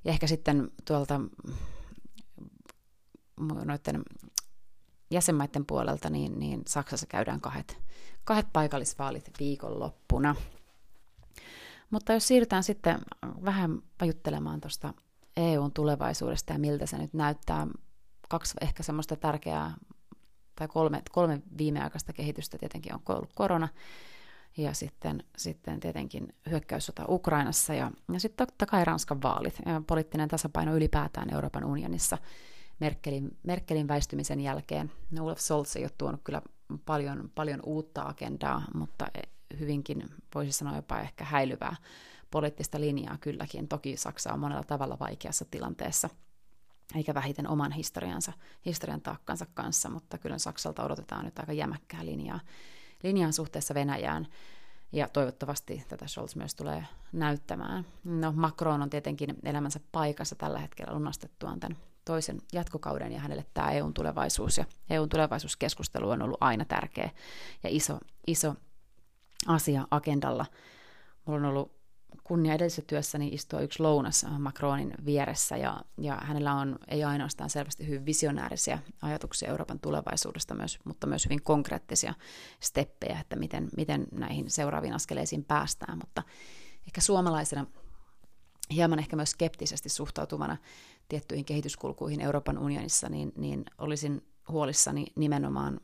Ja 0.05 0.13
ehkä 0.13 0.27
sitten 0.27 0.71
tuolta 0.85 1.21
noiden 3.65 4.03
jäsenmaiden 5.11 5.67
puolelta, 5.67 6.11
niin, 6.11 6.39
niin 6.39 6.63
Saksassa 6.67 7.07
käydään 7.07 7.41
kahdet, 7.41 7.79
kahdet 8.25 8.47
paikallisvaalit 8.53 9.31
viikonloppuna. 9.39 10.35
Mutta 11.91 12.13
jos 12.13 12.29
siirrytään 12.29 12.63
sitten 12.63 12.99
vähän 13.45 13.83
pajuttelemaan 13.99 14.61
tuosta 14.61 14.95
EUn 15.37 15.73
tulevaisuudesta 15.73 16.53
ja 16.53 16.59
miltä 16.59 16.87
se 16.87 16.99
nyt 16.99 17.15
näyttää, 17.15 17.67
kaksi 18.33 18.55
ehkä 18.61 18.83
semmoista 18.83 19.17
tärkeää 19.17 19.75
tai 20.57 20.69
kolme, 20.69 21.03
kolme 21.11 21.43
viimeaikaista 21.59 22.13
kehitystä 22.13 22.59
tietenkin 22.59 22.95
on 22.95 23.01
ollut 23.09 23.33
korona 23.35 23.69
ja 24.57 24.75
sitten, 24.75 25.25
sitten 25.37 25.81
tietenkin 25.81 26.35
hyökkäyssota 26.51 27.05
Ukrainassa 27.09 27.75
ja, 27.75 27.91
ja 28.13 28.21
sitten 28.21 28.47
totta 28.47 28.67
kai 28.67 28.85
Ranskan 28.85 29.23
vaalit 29.23 29.59
ja 29.67 29.83
poliittinen 29.87 30.29
tasapaino 30.29 30.77
ylipäätään 30.77 31.35
Euroopan 31.35 31.65
unionissa 31.65 32.19
Merkelin, 32.81 33.37
Merkelin 33.43 33.89
väistymisen 33.89 34.41
jälkeen. 34.41 34.93
No, 35.11 35.25
Olaf 35.25 35.39
Scholz 35.39 35.77
ei 35.77 35.85
ole 35.85 35.91
tuonut 35.99 36.21
kyllä 36.25 36.43
paljon, 36.85 37.31
paljon 37.35 37.61
uutta 37.65 38.03
agendaa, 38.03 38.63
mutta 38.75 39.07
hyvinkin 39.61 40.05
voisi 40.35 40.53
sanoa 40.53 40.77
jopa 40.77 41.01
ehkä 41.01 41.25
häilyvää 41.25 41.77
poliittista 42.31 42.81
linjaa 42.81 43.19
kylläkin. 43.21 43.69
Toki 43.69 43.97
Saksa 43.97 44.33
on 44.33 44.41
monella 44.41 44.65
tavalla 44.65 44.99
vaikeassa 44.99 45.45
tilanteessa– 45.51 46.09
eikä 46.97 47.15
vähiten 47.15 47.49
oman 47.49 47.73
historiansa, 47.73 48.33
historian 48.67 49.01
taakkansa 49.01 49.47
kanssa, 49.55 49.91
mutta 49.91 50.19
kyllä 50.19 50.39
Saksalta 50.39 50.85
odotetaan 50.85 51.25
nyt 51.25 51.39
aika 51.39 51.53
jämäkkää 51.53 52.07
linjaa, 52.07 52.41
linjaa 53.03 53.33
suhteessa 53.33 53.75
Venäjään, 53.75 54.29
ja 54.93 55.09
toivottavasti 55.09 55.85
tätä 55.89 56.07
Scholz 56.07 56.37
myös 56.37 56.55
tulee 56.55 56.87
näyttämään. 57.13 57.87
No 58.05 58.33
Macron 58.37 58.83
on 58.83 58.91
tietenkin 58.91 59.37
elämänsä 59.45 59.81
paikassa 59.93 60.35
tällä 60.35 60.59
hetkellä 60.59 60.95
lunastettuaan 60.95 61.61
tämän 61.61 61.79
toisen 62.05 62.43
jatkokauden, 62.53 63.13
ja 63.13 63.21
hänelle 63.21 63.47
tämä 63.55 63.71
EUn 63.71 63.95
tulevaisuus 63.95 64.59
ja 64.59 64.65
EUn 64.91 65.09
tulevaisuuskeskustelu 65.09 66.11
on 66.11 66.23
ollut 66.23 66.43
aina 66.43 66.65
tärkeä 66.65 67.11
ja 67.63 67.71
iso, 67.73 67.99
iso 68.27 68.55
asia 69.47 69.87
agendalla. 69.91 70.47
Mulla 71.25 71.39
on 71.39 71.45
ollut 71.45 71.82
kunnia 72.25 72.55
edellisessä 72.55 72.83
työssäni 72.87 73.29
istua 73.29 73.61
yksi 73.61 73.83
lounas 73.83 74.27
Macronin 74.39 74.95
vieressä 75.05 75.57
ja, 75.57 75.83
ja 75.99 76.19
hänellä 76.23 76.55
on 76.55 76.79
ei 76.89 77.05
ainoastaan 77.05 77.51
selvästi 77.51 77.87
hyvin 77.87 78.07
visionäärisiä 78.07 78.79
ajatuksia 79.03 79.49
Euroopan 79.49 79.81
tulevaisuudesta, 79.81 80.55
myös, 80.55 80.79
mutta 80.85 81.07
myös 81.07 81.25
hyvin 81.25 81.43
konkreettisia 81.43 82.15
steppejä, 82.61 83.21
että 83.21 83.37
miten, 83.37 83.69
miten 83.77 84.07
näihin 84.13 84.51
seuraaviin 84.51 84.95
askeleisiin 84.95 85.45
päästään, 85.45 85.99
mutta 85.99 86.23
ehkä 86.87 87.01
suomalaisena 87.01 87.67
hieman 88.71 88.99
ehkä 88.99 89.17
myös 89.17 89.31
skeptisesti 89.31 89.89
suhtautuvana 89.89 90.57
tiettyihin 91.09 91.45
kehityskulkuihin 91.45 92.21
Euroopan 92.21 92.59
unionissa, 92.59 93.09
niin, 93.09 93.33
niin 93.37 93.65
olisin 93.79 94.27
huolissani 94.49 95.07
nimenomaan 95.17 95.81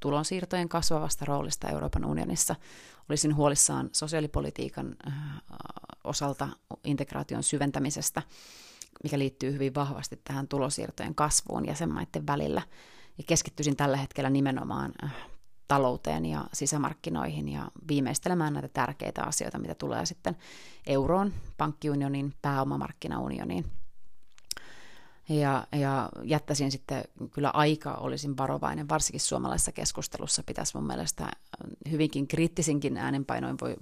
tulonsiirtojen 0.00 0.68
kasvavasta 0.68 1.24
roolista 1.24 1.68
Euroopan 1.68 2.04
unionissa. 2.04 2.56
Olisin 3.08 3.36
huolissaan 3.36 3.90
sosiaalipolitiikan 3.92 4.96
äh, 5.06 5.14
osalta 6.04 6.48
integraation 6.84 7.42
syventämisestä, 7.42 8.22
mikä 9.02 9.18
liittyy 9.18 9.52
hyvin 9.52 9.74
vahvasti 9.74 10.20
tähän 10.24 10.48
tulonsiirtojen 10.48 11.14
kasvuun 11.14 11.66
jäsenmaiden 11.66 12.26
välillä. 12.26 12.62
Ja 13.18 13.24
keskittyisin 13.26 13.76
tällä 13.76 13.96
hetkellä 13.96 14.30
nimenomaan 14.30 14.92
äh, 15.04 15.14
talouteen 15.68 16.26
ja 16.26 16.44
sisämarkkinoihin 16.52 17.48
ja 17.48 17.70
viimeistelemään 17.88 18.52
näitä 18.52 18.68
tärkeitä 18.68 19.22
asioita, 19.22 19.58
mitä 19.58 19.74
tulee 19.74 20.06
sitten 20.06 20.36
euroon, 20.86 21.32
pankkiunionin, 21.56 22.34
pääomamarkkinaunioniin– 22.42 23.64
ja, 25.30 25.66
ja 25.72 26.08
jättäisin 26.24 26.70
sitten 26.70 27.04
kyllä 27.30 27.50
aika, 27.50 27.94
olisin 27.94 28.36
varovainen, 28.36 28.88
varsinkin 28.88 29.20
suomalaisessa 29.20 29.72
keskustelussa 29.72 30.42
pitäisi 30.42 30.76
mun 30.76 30.86
mielestä 30.86 31.30
hyvinkin 31.90 32.28
kriittisinkin 32.28 32.96
äänenpainoin 32.96 33.56
voi, 33.60 33.76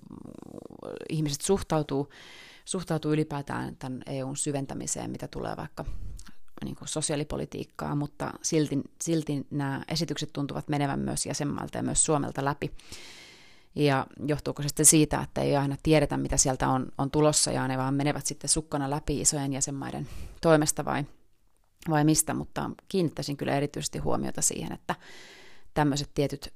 ihmiset 1.09 1.41
suhtautuu, 1.41 2.09
suhtautuu 2.65 3.13
ylipäätään 3.13 3.77
tämän 3.77 4.03
EUn 4.07 4.37
syventämiseen, 4.37 5.11
mitä 5.11 5.29
tulee 5.29 5.57
vaikka 5.57 5.85
niin 6.65 6.77
kuin 6.77 6.89
sosiaalipolitiikkaa, 6.89 7.95
mutta 7.95 8.33
silti, 8.43 8.81
silti 9.03 9.47
nämä 9.51 9.83
esitykset 9.89 10.33
tuntuvat 10.33 10.69
menevän 10.69 11.01
myös 11.01 11.27
jäsenmaalta 11.27 11.79
ja 11.79 11.83
myös 11.83 12.05
Suomelta 12.05 12.45
läpi. 12.45 12.71
Ja 13.75 14.07
johtuuko 14.27 14.63
se 14.63 14.69
sitten 14.69 14.87
siitä, 14.87 15.21
että 15.21 15.41
ei 15.41 15.57
aina 15.57 15.77
tiedetä, 15.83 16.17
mitä 16.17 16.37
sieltä 16.37 16.69
on, 16.69 16.87
on 16.99 17.11
tulossa, 17.11 17.53
ja 17.53 17.69
ne 17.69 17.79
vaan 17.79 17.95
menevät 17.95 18.27
sitten 18.27 18.49
sukkana 18.49 18.91
läpi 18.91 19.21
isojen 19.21 19.53
jäsenmaiden 19.53 20.09
toimesta, 20.41 20.85
vai 20.85 21.05
vai 21.91 22.05
mistä, 22.05 22.35
mutta 22.35 22.71
kiinnittäisin 22.89 23.37
kyllä 23.37 23.53
erityisesti 23.53 23.99
huomiota 23.99 24.43
siihen, 24.43 24.73
että 24.73 24.95
tämmöiset 25.75 26.11
tietyt 26.15 26.55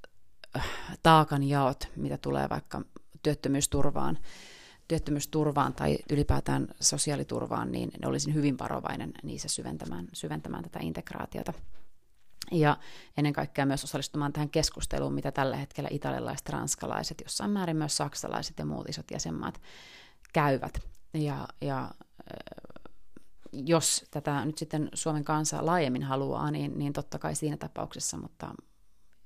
äh, 0.57 0.67
taakanjaot, 1.03 1.89
mitä 1.97 2.19
tulee 2.19 2.49
vaikka 2.49 2.83
työttömyysturvaan, 3.23 4.19
työttömyysturvaan 4.89 5.75
tai 5.75 5.99
ylipäätään 6.11 6.69
sosiaaliturvaan, 6.81 7.73
niin 7.73 7.91
olisin 8.05 8.35
hyvin 8.35 8.59
varovainen 8.59 9.13
niissä 9.23 9.49
syventämään, 9.49 10.09
syventämään 10.13 10.63
tätä 10.63 10.79
integraatiota. 10.83 11.53
Ja 12.51 12.77
ennen 13.17 13.33
kaikkea 13.33 13.67
myös 13.67 13.85
osallistumaan 13.85 14.33
tähän 14.33 14.51
keskusteluun, 14.51 15.15
mitä 15.15 15.33
tällä 15.33 15.57
hetkellä 15.57 15.89
italialaiset, 15.93 16.49
ranskalaiset, 16.49 17.21
jossain 17.25 17.51
määrin 17.51 17.77
myös 17.77 17.97
saksalaiset 17.97 18.59
ja 18.59 18.67
muut 18.67 18.89
isot 18.89 19.11
jäsenmaat 19.11 19.61
käyvät. 20.33 20.81
Ja, 21.15 21.49
ja 21.61 21.91
jos 23.53 24.05
tätä 24.11 24.45
nyt 24.45 24.59
sitten 24.59 24.89
Suomen 24.95 25.25
kansa 25.25 25.67
laajemmin 25.67 26.03
haluaa, 26.03 26.51
niin, 26.51 26.79
niin 26.79 26.93
totta 26.93 27.19
kai 27.19 27.35
siinä 27.35 27.57
tapauksessa, 27.57 28.17
mutta 28.17 28.55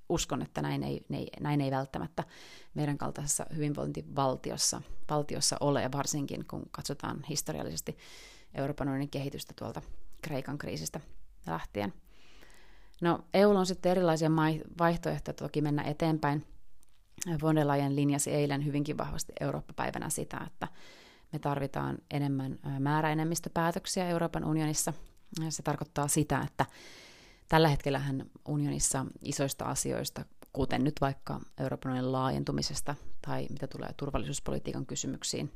uskon, 0.09 0.43
että 0.43 0.63
näin 0.63 0.83
ei, 0.83 1.05
näin 1.41 1.61
ei 1.61 1.71
välttämättä 1.71 2.25
meidän 2.75 2.99
kaltaisessa 2.99 3.47
hyvinvointivaltiossa 3.55 4.83
valtiossa 5.11 5.57
ole, 5.61 5.93
varsinkin 5.93 6.45
kun 6.51 6.63
katsotaan 6.71 7.25
historiallisesti 7.29 7.99
Euroopan 8.55 8.89
unionin 8.89 9.11
kehitystä 9.11 9.53
tuolta 9.59 9.83
Kreikan 10.23 10.59
kriisistä 10.59 11.01
lähtien. 11.47 11.93
No, 13.01 13.19
EU 13.35 13.51
on 13.51 13.67
sitten 13.67 13.93
erilaisia 13.93 14.31
vaihtoehtoja 14.79 15.35
toki 15.35 15.61
mennä 15.61 15.83
eteenpäin. 15.83 16.47
Von 17.43 17.57
der 17.57 17.69
Leyen 17.69 17.97
linjasi 17.97 18.31
eilen 18.31 18.65
hyvinkin 18.65 18.99
vahvasti 18.99 19.33
Eurooppa-päivänä 19.41 20.11
sitä, 20.11 20.41
että 20.47 20.69
me 21.37 21.41
tarvitaan 21.41 21.99
enemmän 22.11 22.59
määräenemmistöpäätöksiä 22.79 24.09
Euroopan 24.09 24.45
unionissa. 24.45 24.93
Se 25.49 25.63
tarkoittaa 25.63 26.09
sitä, 26.09 26.41
että 26.47 26.67
tällä 27.49 27.69
hetkellä 27.69 28.03
unionissa 28.49 29.07
isoista 29.23 29.65
asioista, 29.65 30.25
kuten 30.53 30.85
nyt 30.85 30.95
vaikka 31.01 31.41
Euroopan 31.59 31.93
unionin 31.93 32.13
laajentumisesta 32.13 32.95
tai 33.27 33.47
mitä 33.51 33.67
tulee 33.67 33.91
turvallisuuspolitiikan 33.97 34.87
kysymyksiin, 34.87 35.53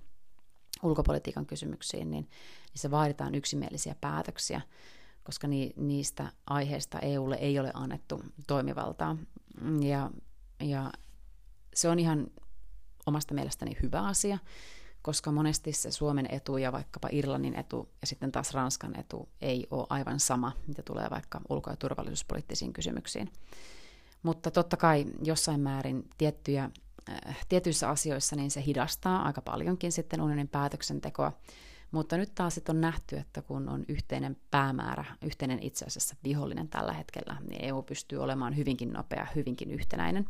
ulkopolitiikan 0.82 1.46
kysymyksiin, 1.46 2.10
niin 2.10 2.28
niissä 2.72 2.90
vaaditaan 2.90 3.34
yksimielisiä 3.34 3.94
päätöksiä, 4.00 4.60
koska 5.24 5.48
ni, 5.48 5.72
niistä 5.76 6.32
aiheista 6.46 6.98
EUlle 6.98 7.36
ei 7.36 7.58
ole 7.58 7.70
annettu 7.74 8.24
toimivaltaa. 8.46 9.16
Ja, 9.80 10.10
ja 10.60 10.92
se 11.74 11.88
on 11.88 11.98
ihan 11.98 12.26
omasta 13.06 13.34
mielestäni 13.34 13.76
hyvä 13.82 14.02
asia, 14.02 14.38
koska 15.02 15.32
monesti 15.32 15.72
se 15.72 15.90
Suomen 15.90 16.26
etu 16.30 16.56
ja 16.56 16.72
vaikkapa 16.72 17.08
Irlannin 17.12 17.54
etu 17.54 17.88
ja 18.00 18.06
sitten 18.06 18.32
taas 18.32 18.54
Ranskan 18.54 19.00
etu 19.00 19.28
ei 19.40 19.66
ole 19.70 19.86
aivan 19.90 20.20
sama, 20.20 20.52
mitä 20.66 20.82
tulee 20.82 21.10
vaikka 21.10 21.40
ulko- 21.48 21.70
ja 21.70 21.76
turvallisuuspoliittisiin 21.76 22.72
kysymyksiin. 22.72 23.32
Mutta 24.22 24.50
totta 24.50 24.76
kai 24.76 25.06
jossain 25.22 25.60
määrin 25.60 26.08
tiettyjä, 26.18 26.70
äh, 27.10 27.36
tietyissä 27.48 27.88
asioissa 27.88 28.36
niin 28.36 28.50
se 28.50 28.64
hidastaa 28.66 29.22
aika 29.22 29.42
paljonkin 29.42 29.92
sitten 29.92 30.20
unionin 30.20 30.48
päätöksentekoa, 30.48 31.32
mutta 31.90 32.16
nyt 32.16 32.34
taas 32.34 32.54
sitten 32.54 32.76
on 32.76 32.80
nähty, 32.80 33.16
että 33.16 33.42
kun 33.42 33.68
on 33.68 33.84
yhteinen 33.88 34.36
päämäärä, 34.50 35.04
yhteinen 35.22 35.62
itse 35.62 35.84
asiassa 35.84 36.16
vihollinen 36.24 36.68
tällä 36.68 36.92
hetkellä, 36.92 37.36
niin 37.48 37.64
EU 37.64 37.82
pystyy 37.82 38.18
olemaan 38.18 38.56
hyvinkin 38.56 38.92
nopea, 38.92 39.26
hyvinkin 39.34 39.70
yhtenäinen. 39.70 40.26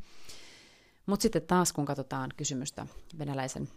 Mutta 1.07 1.23
sitten 1.23 1.43
taas 1.43 1.73
kun 1.73 1.85
katsotaan 1.85 2.31
kysymystä 2.37 2.87
venäläisen 3.19 3.69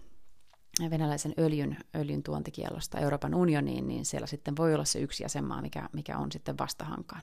venäläisen 0.90 1.34
öljyn, 1.38 1.78
öljyn 1.96 2.24
tuontikielosta 2.24 3.00
Euroopan 3.00 3.36
unioniin, 3.36 3.88
niin 3.88 4.06
siellä 4.06 4.28
sitten 4.28 4.58
voi 4.58 4.74
olla 4.74 4.86
se 4.86 5.00
yksi 5.00 5.24
jäsenmaa, 5.24 5.62
mikä, 5.62 5.90
mikä 5.94 6.18
on 6.18 6.32
sitten 6.32 6.58
vastahankaan. 6.58 7.22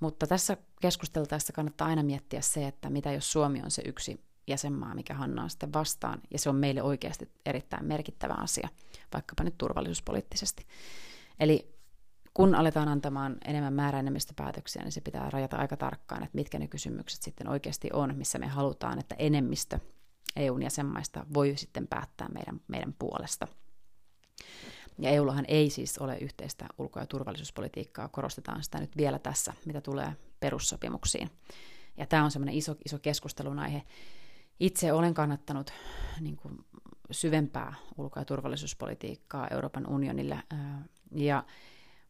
Mutta 0.00 0.26
tässä 0.26 0.56
keskusteltaessa 0.80 1.52
kannattaa 1.52 1.88
aina 1.88 2.02
miettiä 2.02 2.40
se, 2.40 2.66
että 2.66 2.90
mitä 2.90 3.12
jos 3.12 3.32
Suomi 3.32 3.62
on 3.62 3.70
se 3.70 3.82
yksi 3.84 4.24
jäsenmaa, 4.46 4.94
mikä 4.94 5.14
hannaa 5.14 5.48
sitten 5.48 5.72
vastaan, 5.72 6.20
ja 6.30 6.38
se 6.38 6.48
on 6.48 6.56
meille 6.56 6.82
oikeasti 6.82 7.32
erittäin 7.46 7.84
merkittävä 7.84 8.34
asia, 8.34 8.68
vaikkapa 9.12 9.44
nyt 9.44 9.58
turvallisuuspoliittisesti. 9.58 10.66
Eli 11.40 11.78
kun 12.34 12.54
aletaan 12.54 12.88
antamaan 12.88 13.36
enemmän 13.44 13.72
määräenemmistöpäätöksiä, 13.72 14.82
niin 14.82 14.92
se 14.92 15.00
pitää 15.00 15.30
rajata 15.30 15.56
aika 15.56 15.76
tarkkaan, 15.76 16.22
että 16.22 16.36
mitkä 16.36 16.58
ne 16.58 16.68
kysymykset 16.68 17.22
sitten 17.22 17.48
oikeasti 17.48 17.88
on, 17.92 18.16
missä 18.16 18.38
me 18.38 18.46
halutaan, 18.46 18.98
että 18.98 19.14
enemmistö 19.18 19.78
EUn 20.36 20.62
jäsenmaista 20.62 21.26
voi 21.34 21.56
sitten 21.56 21.88
päättää 21.88 22.28
meidän, 22.28 22.60
meidän 22.68 22.94
puolesta. 22.98 23.46
Ja 24.98 25.10
EUllahan 25.10 25.44
ei 25.48 25.70
siis 25.70 25.98
ole 25.98 26.18
yhteistä 26.18 26.66
ulko- 26.78 27.00
ja 27.00 27.06
turvallisuuspolitiikkaa, 27.06 28.08
korostetaan 28.08 28.62
sitä 28.62 28.78
nyt 28.78 28.96
vielä 28.96 29.18
tässä, 29.18 29.52
mitä 29.64 29.80
tulee 29.80 30.16
perussopimuksiin. 30.40 31.30
Ja 31.96 32.06
tämä 32.06 32.24
on 32.24 32.30
semmoinen 32.30 32.54
iso, 32.54 32.76
iso 32.84 32.98
keskustelun 32.98 33.58
aihe. 33.58 33.82
Itse 34.60 34.92
olen 34.92 35.14
kannattanut 35.14 35.72
niin 36.20 36.36
kuin, 36.36 36.58
syvempää 37.10 37.74
ulko- 37.96 38.20
ja 38.20 38.24
turvallisuuspolitiikkaa 38.24 39.48
Euroopan 39.48 39.86
unionille, 39.86 40.42
ja, 41.14 41.44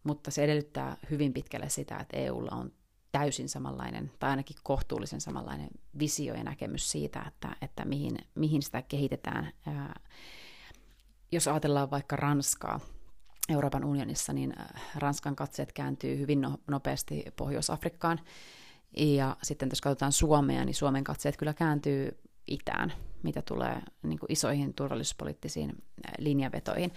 mutta 0.05 0.31
se 0.31 0.45
edellyttää 0.45 0.97
hyvin 1.11 1.33
pitkälle 1.33 1.69
sitä, 1.69 1.97
että 1.97 2.17
EUlla 2.17 2.57
on 2.57 2.73
täysin 3.13 3.49
samanlainen, 3.49 4.13
tai 4.19 4.31
ainakin 4.31 4.57
kohtuullisen 4.63 5.21
samanlainen 5.21 5.69
visio 5.99 6.35
ja 6.35 6.45
näkemys 6.45 6.91
siitä, 6.91 7.25
että, 7.29 7.57
että 7.63 7.85
mihin, 7.85 8.19
mihin 8.35 8.63
sitä 8.63 8.83
kehitetään. 8.83 9.53
Jos 11.33 11.49
ajatellaan 11.49 11.91
vaikka 11.91 12.17
Ranskaa, 12.17 12.81
Euroopan 13.49 13.85
unionissa, 13.85 14.33
niin 14.33 14.55
Ranskan 14.95 15.37
katseet 15.37 15.73
kääntyy 15.73 16.19
hyvin 16.19 16.41
no, 16.41 16.59
nopeasti 16.67 17.25
Pohjois-Afrikkaan. 17.37 18.21
Ja 18.97 19.37
sitten 19.43 19.69
jos 19.69 19.81
katsotaan 19.81 20.13
Suomea, 20.13 20.65
niin 20.65 20.75
Suomen 20.75 21.05
katseet 21.05 21.37
kyllä 21.37 21.55
kääntyy 21.55 22.19
itään, 22.47 22.93
mitä 23.23 23.43
tulee 23.43 23.83
niin 24.03 24.19
kuin 24.19 24.33
isoihin 24.33 24.75
turvallisuuspoliittisiin 24.75 25.83
linjavetoihin. 26.19 26.93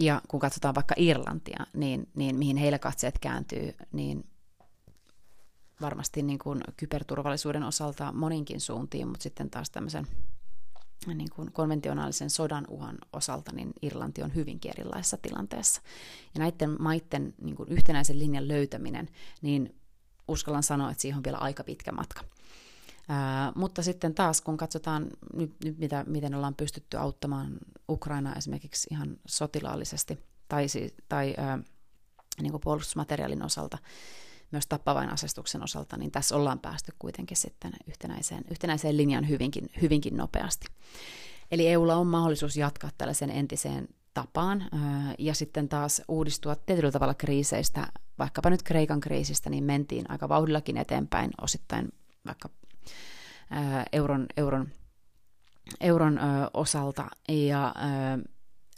Ja 0.00 0.22
kun 0.28 0.40
katsotaan 0.40 0.74
vaikka 0.74 0.94
Irlantia, 0.98 1.66
niin, 1.74 2.08
niin 2.14 2.36
mihin 2.36 2.56
heillä 2.56 2.78
katseet 2.78 3.18
kääntyy, 3.18 3.74
niin 3.92 4.24
varmasti 5.80 6.22
niin 6.22 6.38
kuin 6.38 6.60
kyberturvallisuuden 6.76 7.62
osalta 7.62 8.12
moninkin 8.12 8.60
suuntiin, 8.60 9.08
mutta 9.08 9.22
sitten 9.22 9.50
taas 9.50 9.70
tämmöisen 9.70 10.06
niin 11.06 11.30
kuin 11.30 11.52
konventionaalisen 11.52 12.30
sodan 12.30 12.64
uhan 12.68 12.98
osalta, 13.12 13.52
niin 13.52 13.72
Irlanti 13.82 14.22
on 14.22 14.34
hyvinkin 14.34 14.72
erilaisessa 14.76 15.16
tilanteessa. 15.16 15.80
Ja 16.34 16.38
näiden 16.38 16.76
maiden 16.82 17.34
niin 17.42 17.56
kuin 17.56 17.68
yhtenäisen 17.68 18.18
linjan 18.18 18.48
löytäminen, 18.48 19.08
niin 19.42 19.74
uskallan 20.28 20.62
sanoa, 20.62 20.90
että 20.90 21.02
siihen 21.02 21.16
on 21.16 21.24
vielä 21.24 21.38
aika 21.38 21.64
pitkä 21.64 21.92
matka. 21.92 22.24
Ää, 23.08 23.52
mutta 23.54 23.82
sitten 23.82 24.14
taas, 24.14 24.40
kun 24.40 24.56
katsotaan 24.56 25.06
nyt, 25.34 25.54
nyt 25.64 25.78
mitä, 25.78 26.04
miten 26.06 26.34
ollaan 26.34 26.54
pystytty 26.54 26.96
auttamaan 26.96 27.58
Ukrainaa 27.88 28.34
esimerkiksi 28.34 28.88
ihan 28.90 29.16
sotilaallisesti 29.26 30.18
tai, 30.48 30.66
tai 31.08 31.34
ää, 31.36 31.58
niin 32.42 32.50
kuin 32.50 32.60
puolustusmateriaalin 32.60 33.42
osalta, 33.42 33.78
myös 34.50 34.66
tappavainasestuksen 34.66 35.62
osalta, 35.62 35.96
niin 35.96 36.10
tässä 36.10 36.36
ollaan 36.36 36.58
päästy 36.58 36.92
kuitenkin 36.98 37.36
sitten 37.36 37.72
yhtenäiseen, 37.88 38.44
yhtenäiseen 38.50 38.96
linjaan 38.96 39.28
hyvinkin, 39.28 39.70
hyvinkin 39.82 40.16
nopeasti. 40.16 40.66
Eli 41.50 41.68
EUlla 41.68 41.96
on 41.96 42.06
mahdollisuus 42.06 42.56
jatkaa 42.56 42.90
tällaisen 42.98 43.30
entiseen 43.30 43.88
tapaan 44.14 44.64
ja 45.18 45.34
sitten 45.34 45.68
taas 45.68 46.02
uudistua 46.08 46.56
tietyllä 46.56 46.90
tavalla 46.90 47.14
kriiseistä, 47.14 47.86
vaikkapa 48.18 48.50
nyt 48.50 48.62
Kreikan 48.62 49.00
kriisistä, 49.00 49.50
niin 49.50 49.64
mentiin 49.64 50.10
aika 50.10 50.28
vauhdillakin 50.28 50.76
eteenpäin 50.76 51.30
osittain 51.40 51.92
vaikka 52.26 52.48
euron, 53.92 54.26
euron, 54.36 54.68
euron 55.80 56.20
osalta 56.54 57.06
ja 57.28 57.74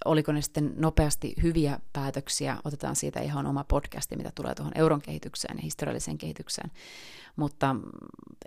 oliko 0.04 0.32
ne 0.32 0.42
sitten 0.42 0.74
nopeasti 0.76 1.34
hyviä 1.42 1.78
päätöksiä, 1.92 2.56
otetaan 2.64 2.96
siitä 2.96 3.20
ihan 3.20 3.46
oma 3.46 3.64
podcasti, 3.64 4.16
mitä 4.16 4.32
tulee 4.34 4.54
tuohon 4.54 4.72
euron 4.74 5.02
kehitykseen 5.02 5.56
ja 5.56 5.62
historialliseen 5.62 6.18
kehitykseen. 6.18 6.70
Mutta 7.36 7.76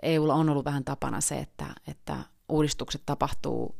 EUlla 0.02 0.34
on 0.34 0.48
ollut 0.48 0.64
vähän 0.64 0.84
tapana 0.84 1.20
se, 1.20 1.38
että, 1.38 1.66
että 1.86 2.16
uudistukset 2.48 3.02
tapahtuu 3.06 3.74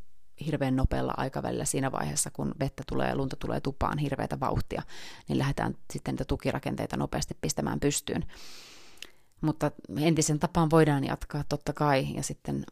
hirveän 0.47 0.77
nopealla 0.77 1.15
aikavälillä 1.17 1.65
siinä 1.65 1.93
vaiheessa, 1.93 2.31
kun 2.31 2.55
vettä 2.61 2.83
tulee 2.89 3.09
ja 3.09 3.17
lunta 3.17 3.37
tulee 3.37 3.61
tupaan 3.61 3.99
hirveätä 3.99 4.41
vauhtia, 4.41 4.83
niin 5.29 5.39
lähdetään 5.39 5.75
sitten 5.93 6.13
niitä 6.13 6.25
tukirakenteita 6.25 6.97
nopeasti 6.97 7.37
pistämään 7.41 7.81
pystyyn. 7.81 8.25
Mutta 9.41 9.71
entisen 10.01 10.39
tapaan 10.39 10.71
voidaan 10.71 11.05
jatkaa 11.05 11.45
totta 11.49 11.73
kai, 11.73 12.15
ja 12.15 12.23
sitten 12.23 12.65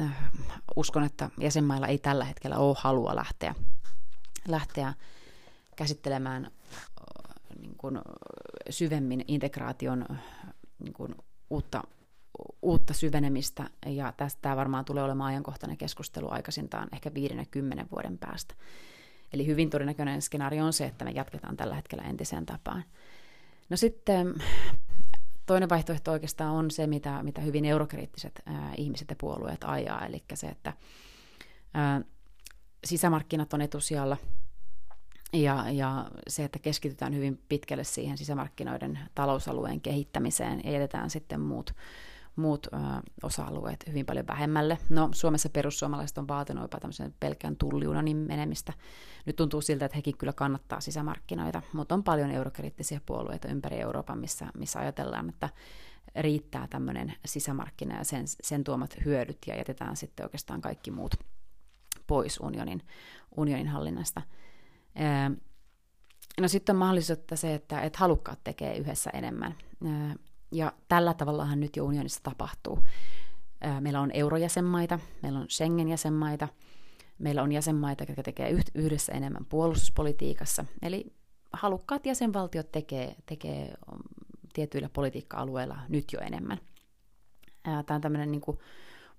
äh, 0.00 0.32
uskon, 0.76 1.04
että 1.04 1.30
jäsenmailla 1.40 1.86
ei 1.86 1.98
tällä 1.98 2.24
hetkellä 2.24 2.56
ole 2.56 2.76
halua 2.78 3.16
lähteä 3.16 3.54
lähteä 4.48 4.94
käsittelemään 5.76 6.50
niin 7.60 7.76
kuin 7.76 7.98
syvemmin 8.70 9.24
integraation 9.28 10.06
niin 10.78 10.92
kuin 10.92 11.14
uutta, 11.50 11.82
uutta 12.62 12.94
syvenemistä, 12.94 13.70
ja 13.86 14.12
tästä 14.16 14.56
varmaan 14.56 14.84
tulee 14.84 15.04
olemaan 15.04 15.28
ajankohtainen 15.28 15.76
keskustelu 15.76 16.30
aikaisintaan 16.30 16.88
ehkä 16.92 17.14
viiden 17.14 17.38
ja 17.38 17.46
kymmenen 17.50 17.88
vuoden 17.90 18.18
päästä. 18.18 18.54
Eli 19.32 19.46
hyvin 19.46 19.70
todennäköinen 19.70 20.22
skenaario 20.22 20.64
on 20.64 20.72
se, 20.72 20.84
että 20.84 21.04
me 21.04 21.10
jatketaan 21.10 21.56
tällä 21.56 21.74
hetkellä 21.74 22.04
entiseen 22.04 22.46
tapaan. 22.46 22.84
No 23.70 23.76
sitten 23.76 24.34
toinen 25.46 25.68
vaihtoehto 25.68 26.12
oikeastaan 26.12 26.54
on 26.54 26.70
se, 26.70 26.86
mitä, 26.86 27.22
mitä 27.22 27.40
hyvin 27.40 27.64
eurokriittiset 27.64 28.42
ää, 28.46 28.72
ihmiset 28.76 29.10
ja 29.10 29.16
puolueet 29.18 29.64
ajaa, 29.64 30.06
eli 30.06 30.24
se, 30.34 30.46
että 30.46 30.72
ää, 31.74 32.00
sisämarkkinat 32.84 33.54
on 33.54 33.60
etusijalla 33.60 34.16
ja, 35.32 35.70
ja 35.70 36.10
se, 36.28 36.44
että 36.44 36.58
keskitytään 36.58 37.14
hyvin 37.14 37.42
pitkälle 37.48 37.84
siihen 37.84 38.18
sisämarkkinoiden 38.18 38.98
talousalueen 39.14 39.80
kehittämiseen 39.80 40.60
ja 40.64 40.70
jätetään 40.70 41.10
sitten 41.10 41.40
muut, 41.40 41.74
muut 42.36 42.66
ö, 42.66 42.76
osa-alueet 43.22 43.86
hyvin 43.88 44.06
paljon 44.06 44.26
vähemmälle. 44.26 44.78
No, 44.88 45.08
Suomessa 45.12 45.48
perussuomalaiset 45.48 46.18
on 46.18 46.28
vaatinut 46.28 46.62
jopa 46.62 46.80
tämmöisen 46.80 47.14
pelkän 47.20 47.56
tulliunanin 47.56 48.16
menemistä. 48.16 48.72
Nyt 49.26 49.36
tuntuu 49.36 49.60
siltä, 49.60 49.84
että 49.84 49.96
hekin 49.96 50.18
kyllä 50.18 50.32
kannattaa 50.32 50.80
sisämarkkinoita, 50.80 51.62
mutta 51.72 51.94
on 51.94 52.04
paljon 52.04 52.30
eurokriittisiä 52.30 53.00
puolueita 53.06 53.48
ympäri 53.48 53.80
Euroopan, 53.80 54.18
missä, 54.18 54.46
missä 54.58 54.78
ajatellaan, 54.78 55.28
että 55.28 55.48
riittää 56.16 56.66
tämmöinen 56.68 57.14
sisämarkkina 57.24 57.98
ja 57.98 58.04
sen, 58.04 58.24
sen 58.26 58.64
tuomat 58.64 58.96
hyödyt 59.04 59.38
ja 59.46 59.56
jätetään 59.56 59.96
sitten 59.96 60.26
oikeastaan 60.26 60.60
kaikki 60.60 60.90
muut 60.90 61.14
pois 62.06 62.40
unionin, 62.40 62.82
unionin 63.36 63.68
hallinnasta. 63.68 64.22
No 66.40 66.48
sitten 66.48 66.74
on 66.74 66.78
mahdollisuutta 66.78 67.36
se, 67.36 67.54
että, 67.54 67.80
että 67.80 67.98
halukkaat 67.98 68.40
tekee 68.44 68.76
yhdessä 68.76 69.10
enemmän. 69.10 69.54
Ja 70.52 70.72
tällä 70.88 71.14
tavallahan 71.14 71.60
nyt 71.60 71.76
jo 71.76 71.84
unionissa 71.84 72.20
tapahtuu. 72.22 72.78
Meillä 73.80 74.00
on 74.00 74.10
eurojäsenmaita, 74.14 74.98
meillä 75.22 75.38
on 75.38 75.50
Schengen-jäsenmaita, 75.50 76.48
meillä 77.18 77.42
on 77.42 77.52
jäsenmaita, 77.52 78.04
jotka 78.08 78.22
tekee 78.22 78.56
yhdessä 78.74 79.12
enemmän 79.12 79.44
puolustuspolitiikassa. 79.44 80.64
Eli 80.82 81.12
halukkaat 81.52 82.06
jäsenvaltiot 82.06 82.72
tekee, 82.72 83.16
tekee 83.26 83.74
um, 83.92 84.00
tietyillä 84.52 84.88
politiikka-alueilla 84.88 85.78
nyt 85.88 86.12
jo 86.12 86.20
enemmän. 86.20 86.58
Tämä 87.62 87.94
on 87.94 88.00
tämmöinen 88.00 88.32
niin 88.32 88.40
kuin 88.40 88.58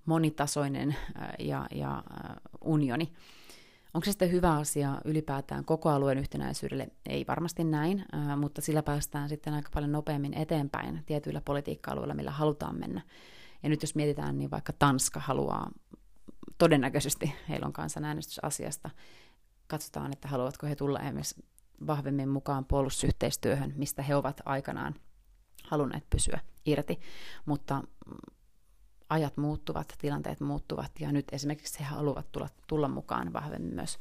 monitasoinen 0.04 0.96
ja, 1.38 1.66
ja 1.74 2.04
unioni. 2.64 3.12
Onko 3.94 4.04
se 4.04 4.10
sitten 4.10 4.32
hyvä 4.32 4.56
asia 4.56 5.00
ylipäätään 5.04 5.64
koko 5.64 5.90
alueen 5.90 6.18
yhtenäisyydelle? 6.18 6.88
Ei 7.06 7.24
varmasti 7.28 7.64
näin, 7.64 8.04
mutta 8.36 8.60
sillä 8.60 8.82
päästään 8.82 9.28
sitten 9.28 9.54
aika 9.54 9.70
paljon 9.74 9.92
nopeammin 9.92 10.34
eteenpäin 10.34 11.02
tietyillä 11.06 11.40
politiikka-alueilla, 11.40 12.14
millä 12.14 12.30
halutaan 12.30 12.78
mennä. 12.78 13.02
Ja 13.62 13.68
nyt 13.68 13.82
jos 13.82 13.94
mietitään, 13.94 14.38
niin 14.38 14.50
vaikka 14.50 14.72
Tanska 14.78 15.20
haluaa, 15.20 15.70
todennäköisesti 16.58 17.34
heillä 17.48 17.66
on 17.66 17.72
kansanäänestys 17.72 18.44
asiasta, 18.44 18.90
katsotaan, 19.66 20.12
että 20.12 20.28
haluavatko 20.28 20.66
he 20.66 20.76
tulla 20.76 21.00
esimerkiksi 21.00 21.44
vahvemmin 21.86 22.28
mukaan 22.28 22.64
puolustusyhteistyöhön, 22.64 23.72
mistä 23.76 24.02
he 24.02 24.16
ovat 24.16 24.40
aikanaan 24.44 24.94
halunneet 25.64 26.04
pysyä 26.10 26.40
irti. 26.66 27.00
Mutta 27.46 27.82
ajat 29.08 29.36
muuttuvat, 29.36 29.94
tilanteet 29.98 30.40
muuttuvat 30.40 30.90
ja 31.00 31.12
nyt 31.12 31.24
esimerkiksi 31.32 31.80
he 31.80 31.84
haluavat 31.84 32.32
tulla, 32.32 32.48
tulla 32.66 32.88
mukaan 32.88 33.32
vahvemmin 33.32 33.74
myös, 33.74 33.98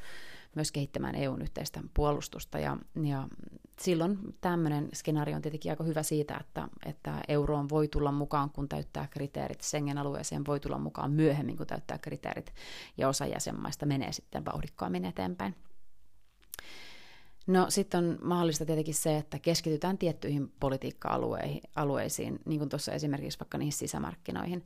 myös 0.55 0.71
kehittämään 0.71 1.15
EUn 1.15 1.41
yhteistä 1.41 1.81
puolustusta 1.93 2.59
ja, 2.59 2.77
ja 3.03 3.27
silloin 3.79 4.19
tämmöinen 4.41 4.89
skenaario 4.93 5.35
on 5.35 5.41
tietenkin 5.41 5.71
aika 5.71 5.83
hyvä 5.83 6.03
siitä, 6.03 6.37
että, 6.41 6.67
että 6.85 7.21
euroon 7.27 7.69
voi 7.69 7.87
tulla 7.87 8.11
mukaan, 8.11 8.49
kun 8.49 8.69
täyttää 8.69 9.07
kriteerit, 9.07 9.61
Schengen-alueeseen 9.61 10.45
voi 10.45 10.59
tulla 10.59 10.77
mukaan 10.77 11.11
myöhemmin, 11.11 11.57
kun 11.57 11.67
täyttää 11.67 11.97
kriteerit 11.97 12.53
ja 12.97 13.07
osa 13.07 13.25
jäsenmaista 13.25 13.85
menee 13.85 14.11
sitten 14.11 14.45
vauhdikkaammin 14.45 15.05
eteenpäin. 15.05 15.55
No 17.47 17.65
sitten 17.69 18.05
on 18.05 18.19
mahdollista 18.21 18.65
tietenkin 18.65 18.93
se, 18.93 19.17
että 19.17 19.39
keskitytään 19.39 19.97
tiettyihin 19.97 20.51
politiikka-alueisiin, 20.59 22.39
niin 22.45 22.59
kuin 22.59 22.69
tuossa 22.69 22.91
esimerkiksi 22.91 23.39
vaikka 23.39 23.57
niihin 23.57 23.73
sisämarkkinoihin. 23.73 24.65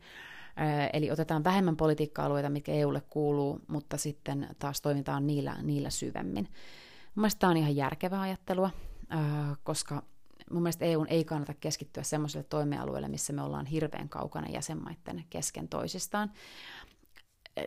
Eli 0.94 1.12
otetaan 1.12 1.44
vähemmän 1.44 1.78
politiikka-alueita, 1.78 2.50
mitkä 2.50 2.72
EUlle 2.72 3.02
kuuluu, 3.02 3.62
mutta 3.68 3.98
sitten 3.98 4.48
taas 4.60 4.82
toimitaan 4.82 5.28
niillä, 5.28 5.56
niillä 5.62 5.90
syvemmin. 5.90 6.48
Mielestäni 7.16 7.40
tämä 7.40 7.52
on 7.52 7.58
ihan 7.58 7.76
järkevää 7.76 8.22
ajattelua, 8.22 8.70
koska 9.64 10.04
mun 10.52 10.64
mielestä 10.64 10.86
EU 10.86 11.06
ei 11.10 11.24
kannata 11.24 11.54
keskittyä 11.54 12.04
semmoiselle 12.04 12.46
toimialueelle, 12.50 13.08
missä 13.08 13.34
me 13.34 13.42
ollaan 13.42 13.66
hirveän 13.66 14.10
kaukana 14.10 14.50
jäsenmaiden 14.50 15.26
kesken 15.30 15.68
toisistaan. 15.68 16.32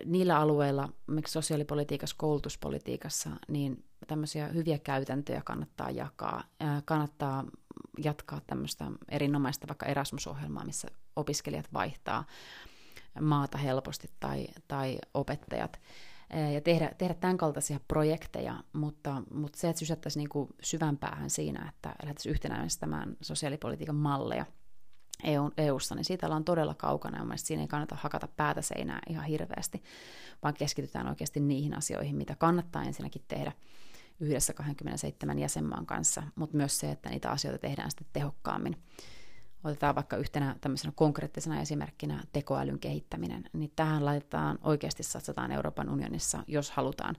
Niillä 0.05 0.39
alueilla, 0.39 0.89
miksi 1.07 1.33
sosiaalipolitiikassa, 1.33 2.17
koulutuspolitiikassa, 2.19 3.31
niin 3.49 3.85
tämmöisiä 4.07 4.49
hyviä 4.49 4.79
käytäntöjä 4.79 5.43
kannattaa 5.45 5.91
jakaa. 5.91 6.45
Kannattaa 6.85 7.45
jatkaa 8.05 8.41
tämmöistä 8.47 8.85
erinomaista 9.09 9.69
vaikka 9.69 9.87
Erasmus-ohjelmaa, 9.87 10.65
missä 10.65 10.89
opiskelijat 11.17 11.73
vaihtaa 11.73 12.25
maata 13.21 13.59
helposti 13.59 14.11
tai, 14.21 14.49
tai 14.69 14.99
opettajat 15.15 15.81
ja 16.55 16.61
tehdä, 16.61 16.93
tehdä 16.99 17.15
tämän 17.15 17.37
kaltaisia 17.37 17.81
projekteja, 17.89 18.55
mutta, 18.73 19.23
mutta 19.35 19.59
se, 19.59 19.69
että 19.69 19.81
sysättäisiin 19.81 20.29
niin 20.35 20.49
syvän 20.63 20.99
päähän 20.99 21.31
siinä, 21.31 21.69
että 21.69 21.89
lähdettäisiin 22.03 22.31
yhtenäistämään 22.31 23.17
sosiaalipolitiikan 23.21 23.97
malleja 23.97 24.47
EU, 25.25 25.51
EU-ssa, 25.57 25.95
niin 25.95 26.05
siitä 26.05 26.27
ollaan 26.27 26.45
todella 26.45 26.75
kaukana, 26.75 27.19
ja 27.19 27.25
mielestäni 27.25 27.47
siinä 27.47 27.63
ei 27.63 27.69
kannata 27.69 27.97
hakata 28.01 28.29
päätä 28.37 28.63
seinää 28.63 29.01
ihan 29.09 29.25
hirveästi, 29.25 29.83
vaan 30.43 30.55
keskitytään 30.55 31.09
oikeasti 31.09 31.41
niihin 31.41 31.77
asioihin, 31.77 32.17
mitä 32.17 32.37
kannattaa 32.37 32.83
ensinnäkin 32.83 33.25
tehdä 33.29 33.53
yhdessä 34.21 34.53
27 34.53 35.39
jäsenmaan 35.39 35.87
kanssa, 35.87 36.23
mutta 36.35 36.57
myös 36.57 36.79
se, 36.79 36.91
että 36.91 37.11
niitä 37.11 37.31
asioita 37.31 37.59
tehdään 37.59 37.91
sitten 37.91 38.07
tehokkaammin. 38.13 38.77
Otetaan 39.65 39.95
vaikka 39.95 40.17
yhtenä 40.17 40.57
tämmöisenä 40.61 40.93
konkreettisena 40.97 41.61
esimerkkinä 41.61 42.25
tekoälyn 42.33 42.79
kehittäminen, 42.79 43.45
niin 43.53 43.73
tähän 43.77 44.05
laitetaan 44.05 44.59
oikeasti 44.63 45.03
satsataan 45.03 45.53
Euroopan 45.53 45.89
unionissa, 45.89 46.45
jos 46.47 46.71
halutaan 46.71 47.17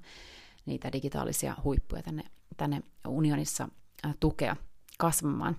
niitä 0.65 0.91
digitaalisia 0.91 1.55
huippuja 1.63 2.03
tänne, 2.03 2.23
tänne 2.57 2.83
unionissa 3.07 3.69
tukea 4.19 4.55
kasvamaan. 4.97 5.57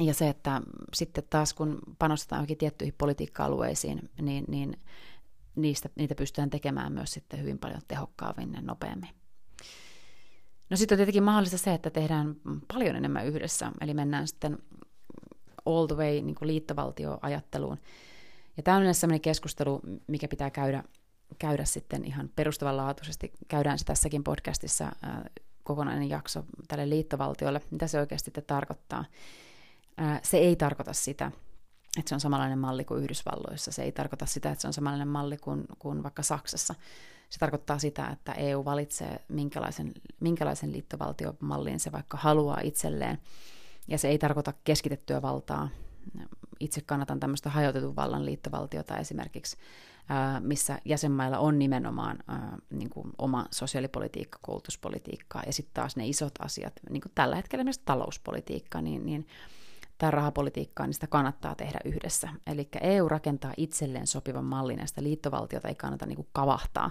Ja 0.00 0.14
se, 0.14 0.28
että 0.28 0.60
sitten 0.94 1.24
taas 1.30 1.54
kun 1.54 1.78
panostetaan 1.98 2.38
johonkin 2.38 2.58
tiettyihin 2.58 2.94
politiikka-alueisiin, 2.98 4.10
niin, 4.22 4.44
niin 4.48 4.76
niistä, 5.56 5.88
niitä 5.96 6.14
pystytään 6.14 6.50
tekemään 6.50 6.92
myös 6.92 7.12
sitten 7.12 7.40
hyvin 7.40 7.58
paljon 7.58 7.80
tehokkaammin 7.88 8.52
ja 8.52 8.60
nopeammin. 8.60 9.10
No 10.70 10.76
sitten 10.76 10.96
on 10.96 10.98
tietenkin 10.98 11.22
mahdollista 11.22 11.58
se, 11.58 11.74
että 11.74 11.90
tehdään 11.90 12.36
paljon 12.72 12.96
enemmän 12.96 13.26
yhdessä, 13.26 13.72
eli 13.80 13.94
mennään 13.94 14.28
sitten 14.28 14.58
all 15.66 15.86
the 15.86 15.96
way 15.96 16.20
niin 16.20 16.34
kuin 16.34 16.48
liittovaltioajatteluun. 16.48 17.78
Ja 18.56 18.62
tämä 18.62 18.76
on 18.76 18.94
sellainen 18.94 19.20
keskustelu, 19.20 19.80
mikä 20.06 20.28
pitää 20.28 20.50
käydä, 20.50 20.84
käydä 21.38 21.64
sitten 21.64 22.04
ihan 22.04 22.30
perustavanlaatuisesti. 22.36 23.32
Käydään 23.48 23.78
se 23.78 23.84
tässäkin 23.84 24.24
podcastissa 24.24 24.84
äh, 24.84 25.20
kokonainen 25.62 26.08
jakso 26.08 26.44
tälle 26.68 26.88
liittovaltiolle, 26.88 27.60
mitä 27.70 27.86
se 27.86 28.00
oikeasti 28.00 28.30
tarkoittaa. 28.46 29.04
Se 30.22 30.36
ei 30.36 30.56
tarkoita 30.56 30.92
sitä, 30.92 31.32
että 31.98 32.08
se 32.08 32.14
on 32.14 32.20
samanlainen 32.20 32.58
malli 32.58 32.84
kuin 32.84 33.02
Yhdysvalloissa. 33.02 33.72
Se 33.72 33.82
ei 33.82 33.92
tarkoita 33.92 34.26
sitä, 34.26 34.50
että 34.50 34.62
se 34.62 34.68
on 34.68 34.72
samanlainen 34.72 35.08
malli 35.08 35.36
kuin, 35.36 35.64
kuin 35.78 36.02
vaikka 36.02 36.22
Saksassa. 36.22 36.74
Se 37.30 37.38
tarkoittaa 37.38 37.78
sitä, 37.78 38.08
että 38.08 38.32
EU 38.32 38.64
valitsee, 38.64 39.24
minkälaisen, 39.28 39.92
minkälaisen 40.20 40.72
liittovaltiomallin 40.72 41.80
se 41.80 41.92
vaikka 41.92 42.16
haluaa 42.16 42.60
itselleen. 42.62 43.18
Ja 43.88 43.98
se 43.98 44.08
ei 44.08 44.18
tarkoita 44.18 44.52
keskitettyä 44.64 45.22
valtaa. 45.22 45.68
Itse 46.60 46.80
kannatan 46.80 47.20
tämmöistä 47.20 47.50
hajautetun 47.50 47.96
vallan 47.96 48.26
liittovaltiota 48.26 48.96
esimerkiksi, 48.96 49.56
missä 50.40 50.78
jäsenmailla 50.84 51.38
on 51.38 51.58
nimenomaan 51.58 52.18
niin 52.70 52.90
kuin 52.90 53.10
oma 53.18 53.46
sosiaalipolitiikka, 53.50 54.38
koulutuspolitiikka 54.42 55.42
ja 55.46 55.52
sitten 55.52 55.74
taas 55.74 55.96
ne 55.96 56.06
isot 56.06 56.34
asiat, 56.40 56.72
niin 56.90 57.00
kuin 57.00 57.12
tällä 57.14 57.36
hetkellä 57.36 57.64
myös 57.64 57.78
talouspolitiikka, 57.78 58.80
niin, 58.80 59.06
niin 59.06 59.26
tai 59.98 60.10
rahapolitiikkaa, 60.10 60.86
niin 60.86 60.94
sitä 60.94 61.06
kannattaa 61.06 61.54
tehdä 61.54 61.78
yhdessä. 61.84 62.28
Eli 62.46 62.68
EU 62.80 63.08
rakentaa 63.08 63.52
itselleen 63.56 64.06
sopivan 64.06 64.44
mallin, 64.44 64.78
ja 64.78 64.86
sitä 64.86 65.02
liittovaltiota 65.02 65.68
ei 65.68 65.74
kannata 65.74 66.06
niin 66.06 66.16
kuin 66.16 66.28
kavahtaa, 66.32 66.90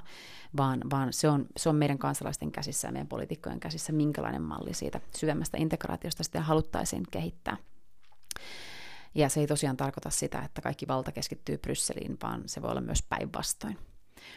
vaan, 0.57 0.81
vaan 0.91 1.13
se, 1.13 1.29
on, 1.29 1.45
se 1.57 1.69
on 1.69 1.75
meidän 1.75 1.97
kansalaisten 1.97 2.51
käsissä 2.51 2.87
ja 2.87 2.91
meidän 2.91 3.07
poliitikkojen 3.07 3.59
käsissä, 3.59 3.93
minkälainen 3.93 4.41
malli 4.41 4.73
siitä 4.73 5.01
syvemmästä 5.15 5.57
integraatiosta 5.57 6.23
sitten 6.23 6.43
haluttaisiin 6.43 7.03
kehittää. 7.11 7.57
Ja 9.15 9.29
se 9.29 9.39
ei 9.39 9.47
tosiaan 9.47 9.77
tarkoita 9.77 10.09
sitä, 10.09 10.39
että 10.39 10.61
kaikki 10.61 10.87
valta 10.87 11.11
keskittyy 11.11 11.57
Brysseliin, 11.57 12.17
vaan 12.23 12.43
se 12.45 12.61
voi 12.61 12.71
olla 12.71 12.81
myös 12.81 13.03
päinvastoin. 13.09 13.77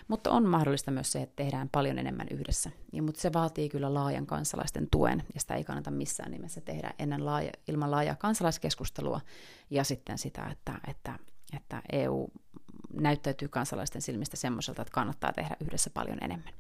Mutta 0.09 0.31
on 0.31 0.47
mahdollista 0.47 0.91
myös 0.91 1.13
se, 1.13 1.23
että 1.23 1.37
tehdään 1.37 1.69
paljon 1.69 1.99
enemmän 1.99 2.27
yhdessä. 2.31 2.71
Ja, 2.93 3.03
mutta 3.03 3.21
se 3.21 3.33
vaatii 3.33 3.69
kyllä 3.69 3.95
laajan 3.95 4.27
kansalaisten 4.27 4.89
tuen, 4.91 5.23
ja 5.35 5.41
sitä 5.41 5.55
ei 5.55 5.65
kannata 5.65 5.91
missään 5.91 6.31
nimessä 6.31 6.61
tehdä 6.61 6.95
ennen 6.99 7.27
laaja, 7.27 7.51
ilman 7.69 7.91
laajaa 7.91 8.15
kansalaiskeskustelua 8.15 9.21
ja 9.71 9.85
sitten 9.85 10.19
sitä, 10.19 10.47
että, 10.53 10.81
että, 10.89 11.19
että 11.57 11.83
EU 11.93 12.29
näyttäytyy 12.93 13.49
kansalaisten 13.49 14.03
silmistä 14.03 14.37
semmoiselta, 14.37 14.83
että 14.83 14.93
kannattaa 14.93 15.33
tehdä 15.33 15.57
yhdessä 15.61 15.91
paljon 15.91 16.19
enemmän. 16.21 16.53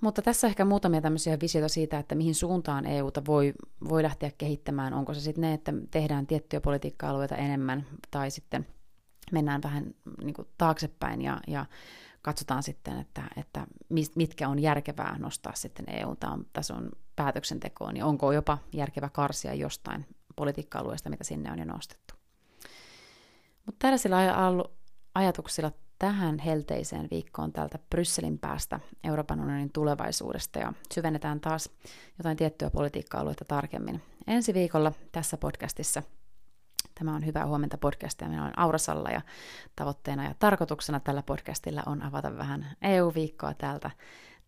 Mutta 0.00 0.22
tässä 0.22 0.46
ehkä 0.46 0.64
muutamia 0.64 1.00
tämmöisiä 1.00 1.40
visioita 1.40 1.68
siitä, 1.68 1.98
että 1.98 2.14
mihin 2.14 2.34
suuntaan 2.34 2.86
EUta 2.86 3.22
voi, 3.26 3.54
voi 3.88 4.02
lähteä 4.02 4.30
kehittämään. 4.38 4.94
Onko 4.94 5.14
se 5.14 5.20
sitten 5.20 5.42
ne, 5.42 5.54
että 5.54 5.72
tehdään 5.90 6.26
tiettyjä 6.26 6.60
politiikka-alueita 6.60 7.36
enemmän, 7.36 7.86
tai 8.10 8.30
sitten 8.30 8.66
mennään 9.32 9.62
vähän 9.62 9.94
niin 10.22 10.34
kuin 10.34 10.48
taaksepäin 10.58 11.22
ja, 11.22 11.40
ja 11.46 11.66
katsotaan 12.22 12.62
sitten, 12.62 13.00
että, 13.00 13.22
että 13.36 13.66
mitkä 14.16 14.48
on 14.48 14.58
järkevää 14.58 15.18
nostaa 15.18 15.54
sitten 15.54 15.86
EU-tason 15.88 16.90
päätöksentekoon, 17.16 17.94
niin 17.94 18.04
onko 18.04 18.32
jopa 18.32 18.58
järkevä 18.72 19.08
karsia 19.08 19.54
jostain 19.54 20.06
politiikka-alueesta, 20.36 21.10
mitä 21.10 21.24
sinne 21.24 21.52
on 21.52 21.58
jo 21.58 21.64
nostettu. 21.64 22.14
Mutta 23.66 23.78
tällaisilla 23.78 24.16
ajatuksilla 25.14 25.72
tähän 25.98 26.38
helteiseen 26.38 27.08
viikkoon 27.10 27.52
täältä 27.52 27.78
Brysselin 27.90 28.38
päästä 28.38 28.80
Euroopan 29.04 29.40
unionin 29.40 29.72
tulevaisuudesta 29.72 30.58
ja 30.58 30.72
syvennetään 30.94 31.40
taas 31.40 31.70
jotain 32.18 32.36
tiettyä 32.36 32.70
politiikka-aluetta 32.70 33.44
tarkemmin. 33.44 34.02
Ensi 34.26 34.54
viikolla 34.54 34.92
tässä 35.12 35.36
podcastissa– 35.36 36.02
Tämä 36.94 37.14
on 37.14 37.26
Hyvää 37.26 37.46
huomenta 37.46 37.78
podcast 37.78 38.20
ja 38.20 38.28
minä 38.28 38.42
olen 38.42 38.58
Aurasalla 38.58 39.10
ja 39.10 39.20
tavoitteena 39.76 40.24
ja 40.24 40.34
tarkoituksena 40.38 41.00
tällä 41.00 41.22
podcastilla 41.22 41.82
on 41.86 42.02
avata 42.02 42.36
vähän 42.36 42.66
EU-viikkoa 42.82 43.54
täältä, 43.54 43.90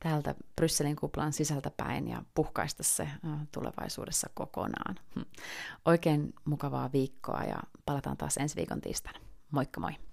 täältä 0.00 0.34
Brysselin 0.56 0.96
kuplan 0.96 1.32
sisältä 1.32 1.70
päin 1.76 2.08
ja 2.08 2.22
puhkaista 2.34 2.82
se 2.82 3.08
tulevaisuudessa 3.52 4.30
kokonaan. 4.34 4.94
Hm. 5.14 5.22
Oikein 5.84 6.34
mukavaa 6.44 6.92
viikkoa 6.92 7.42
ja 7.42 7.58
palataan 7.86 8.16
taas 8.16 8.36
ensi 8.36 8.56
viikon 8.56 8.80
tiistaina. 8.80 9.20
Moikka 9.50 9.80
moi! 9.80 10.05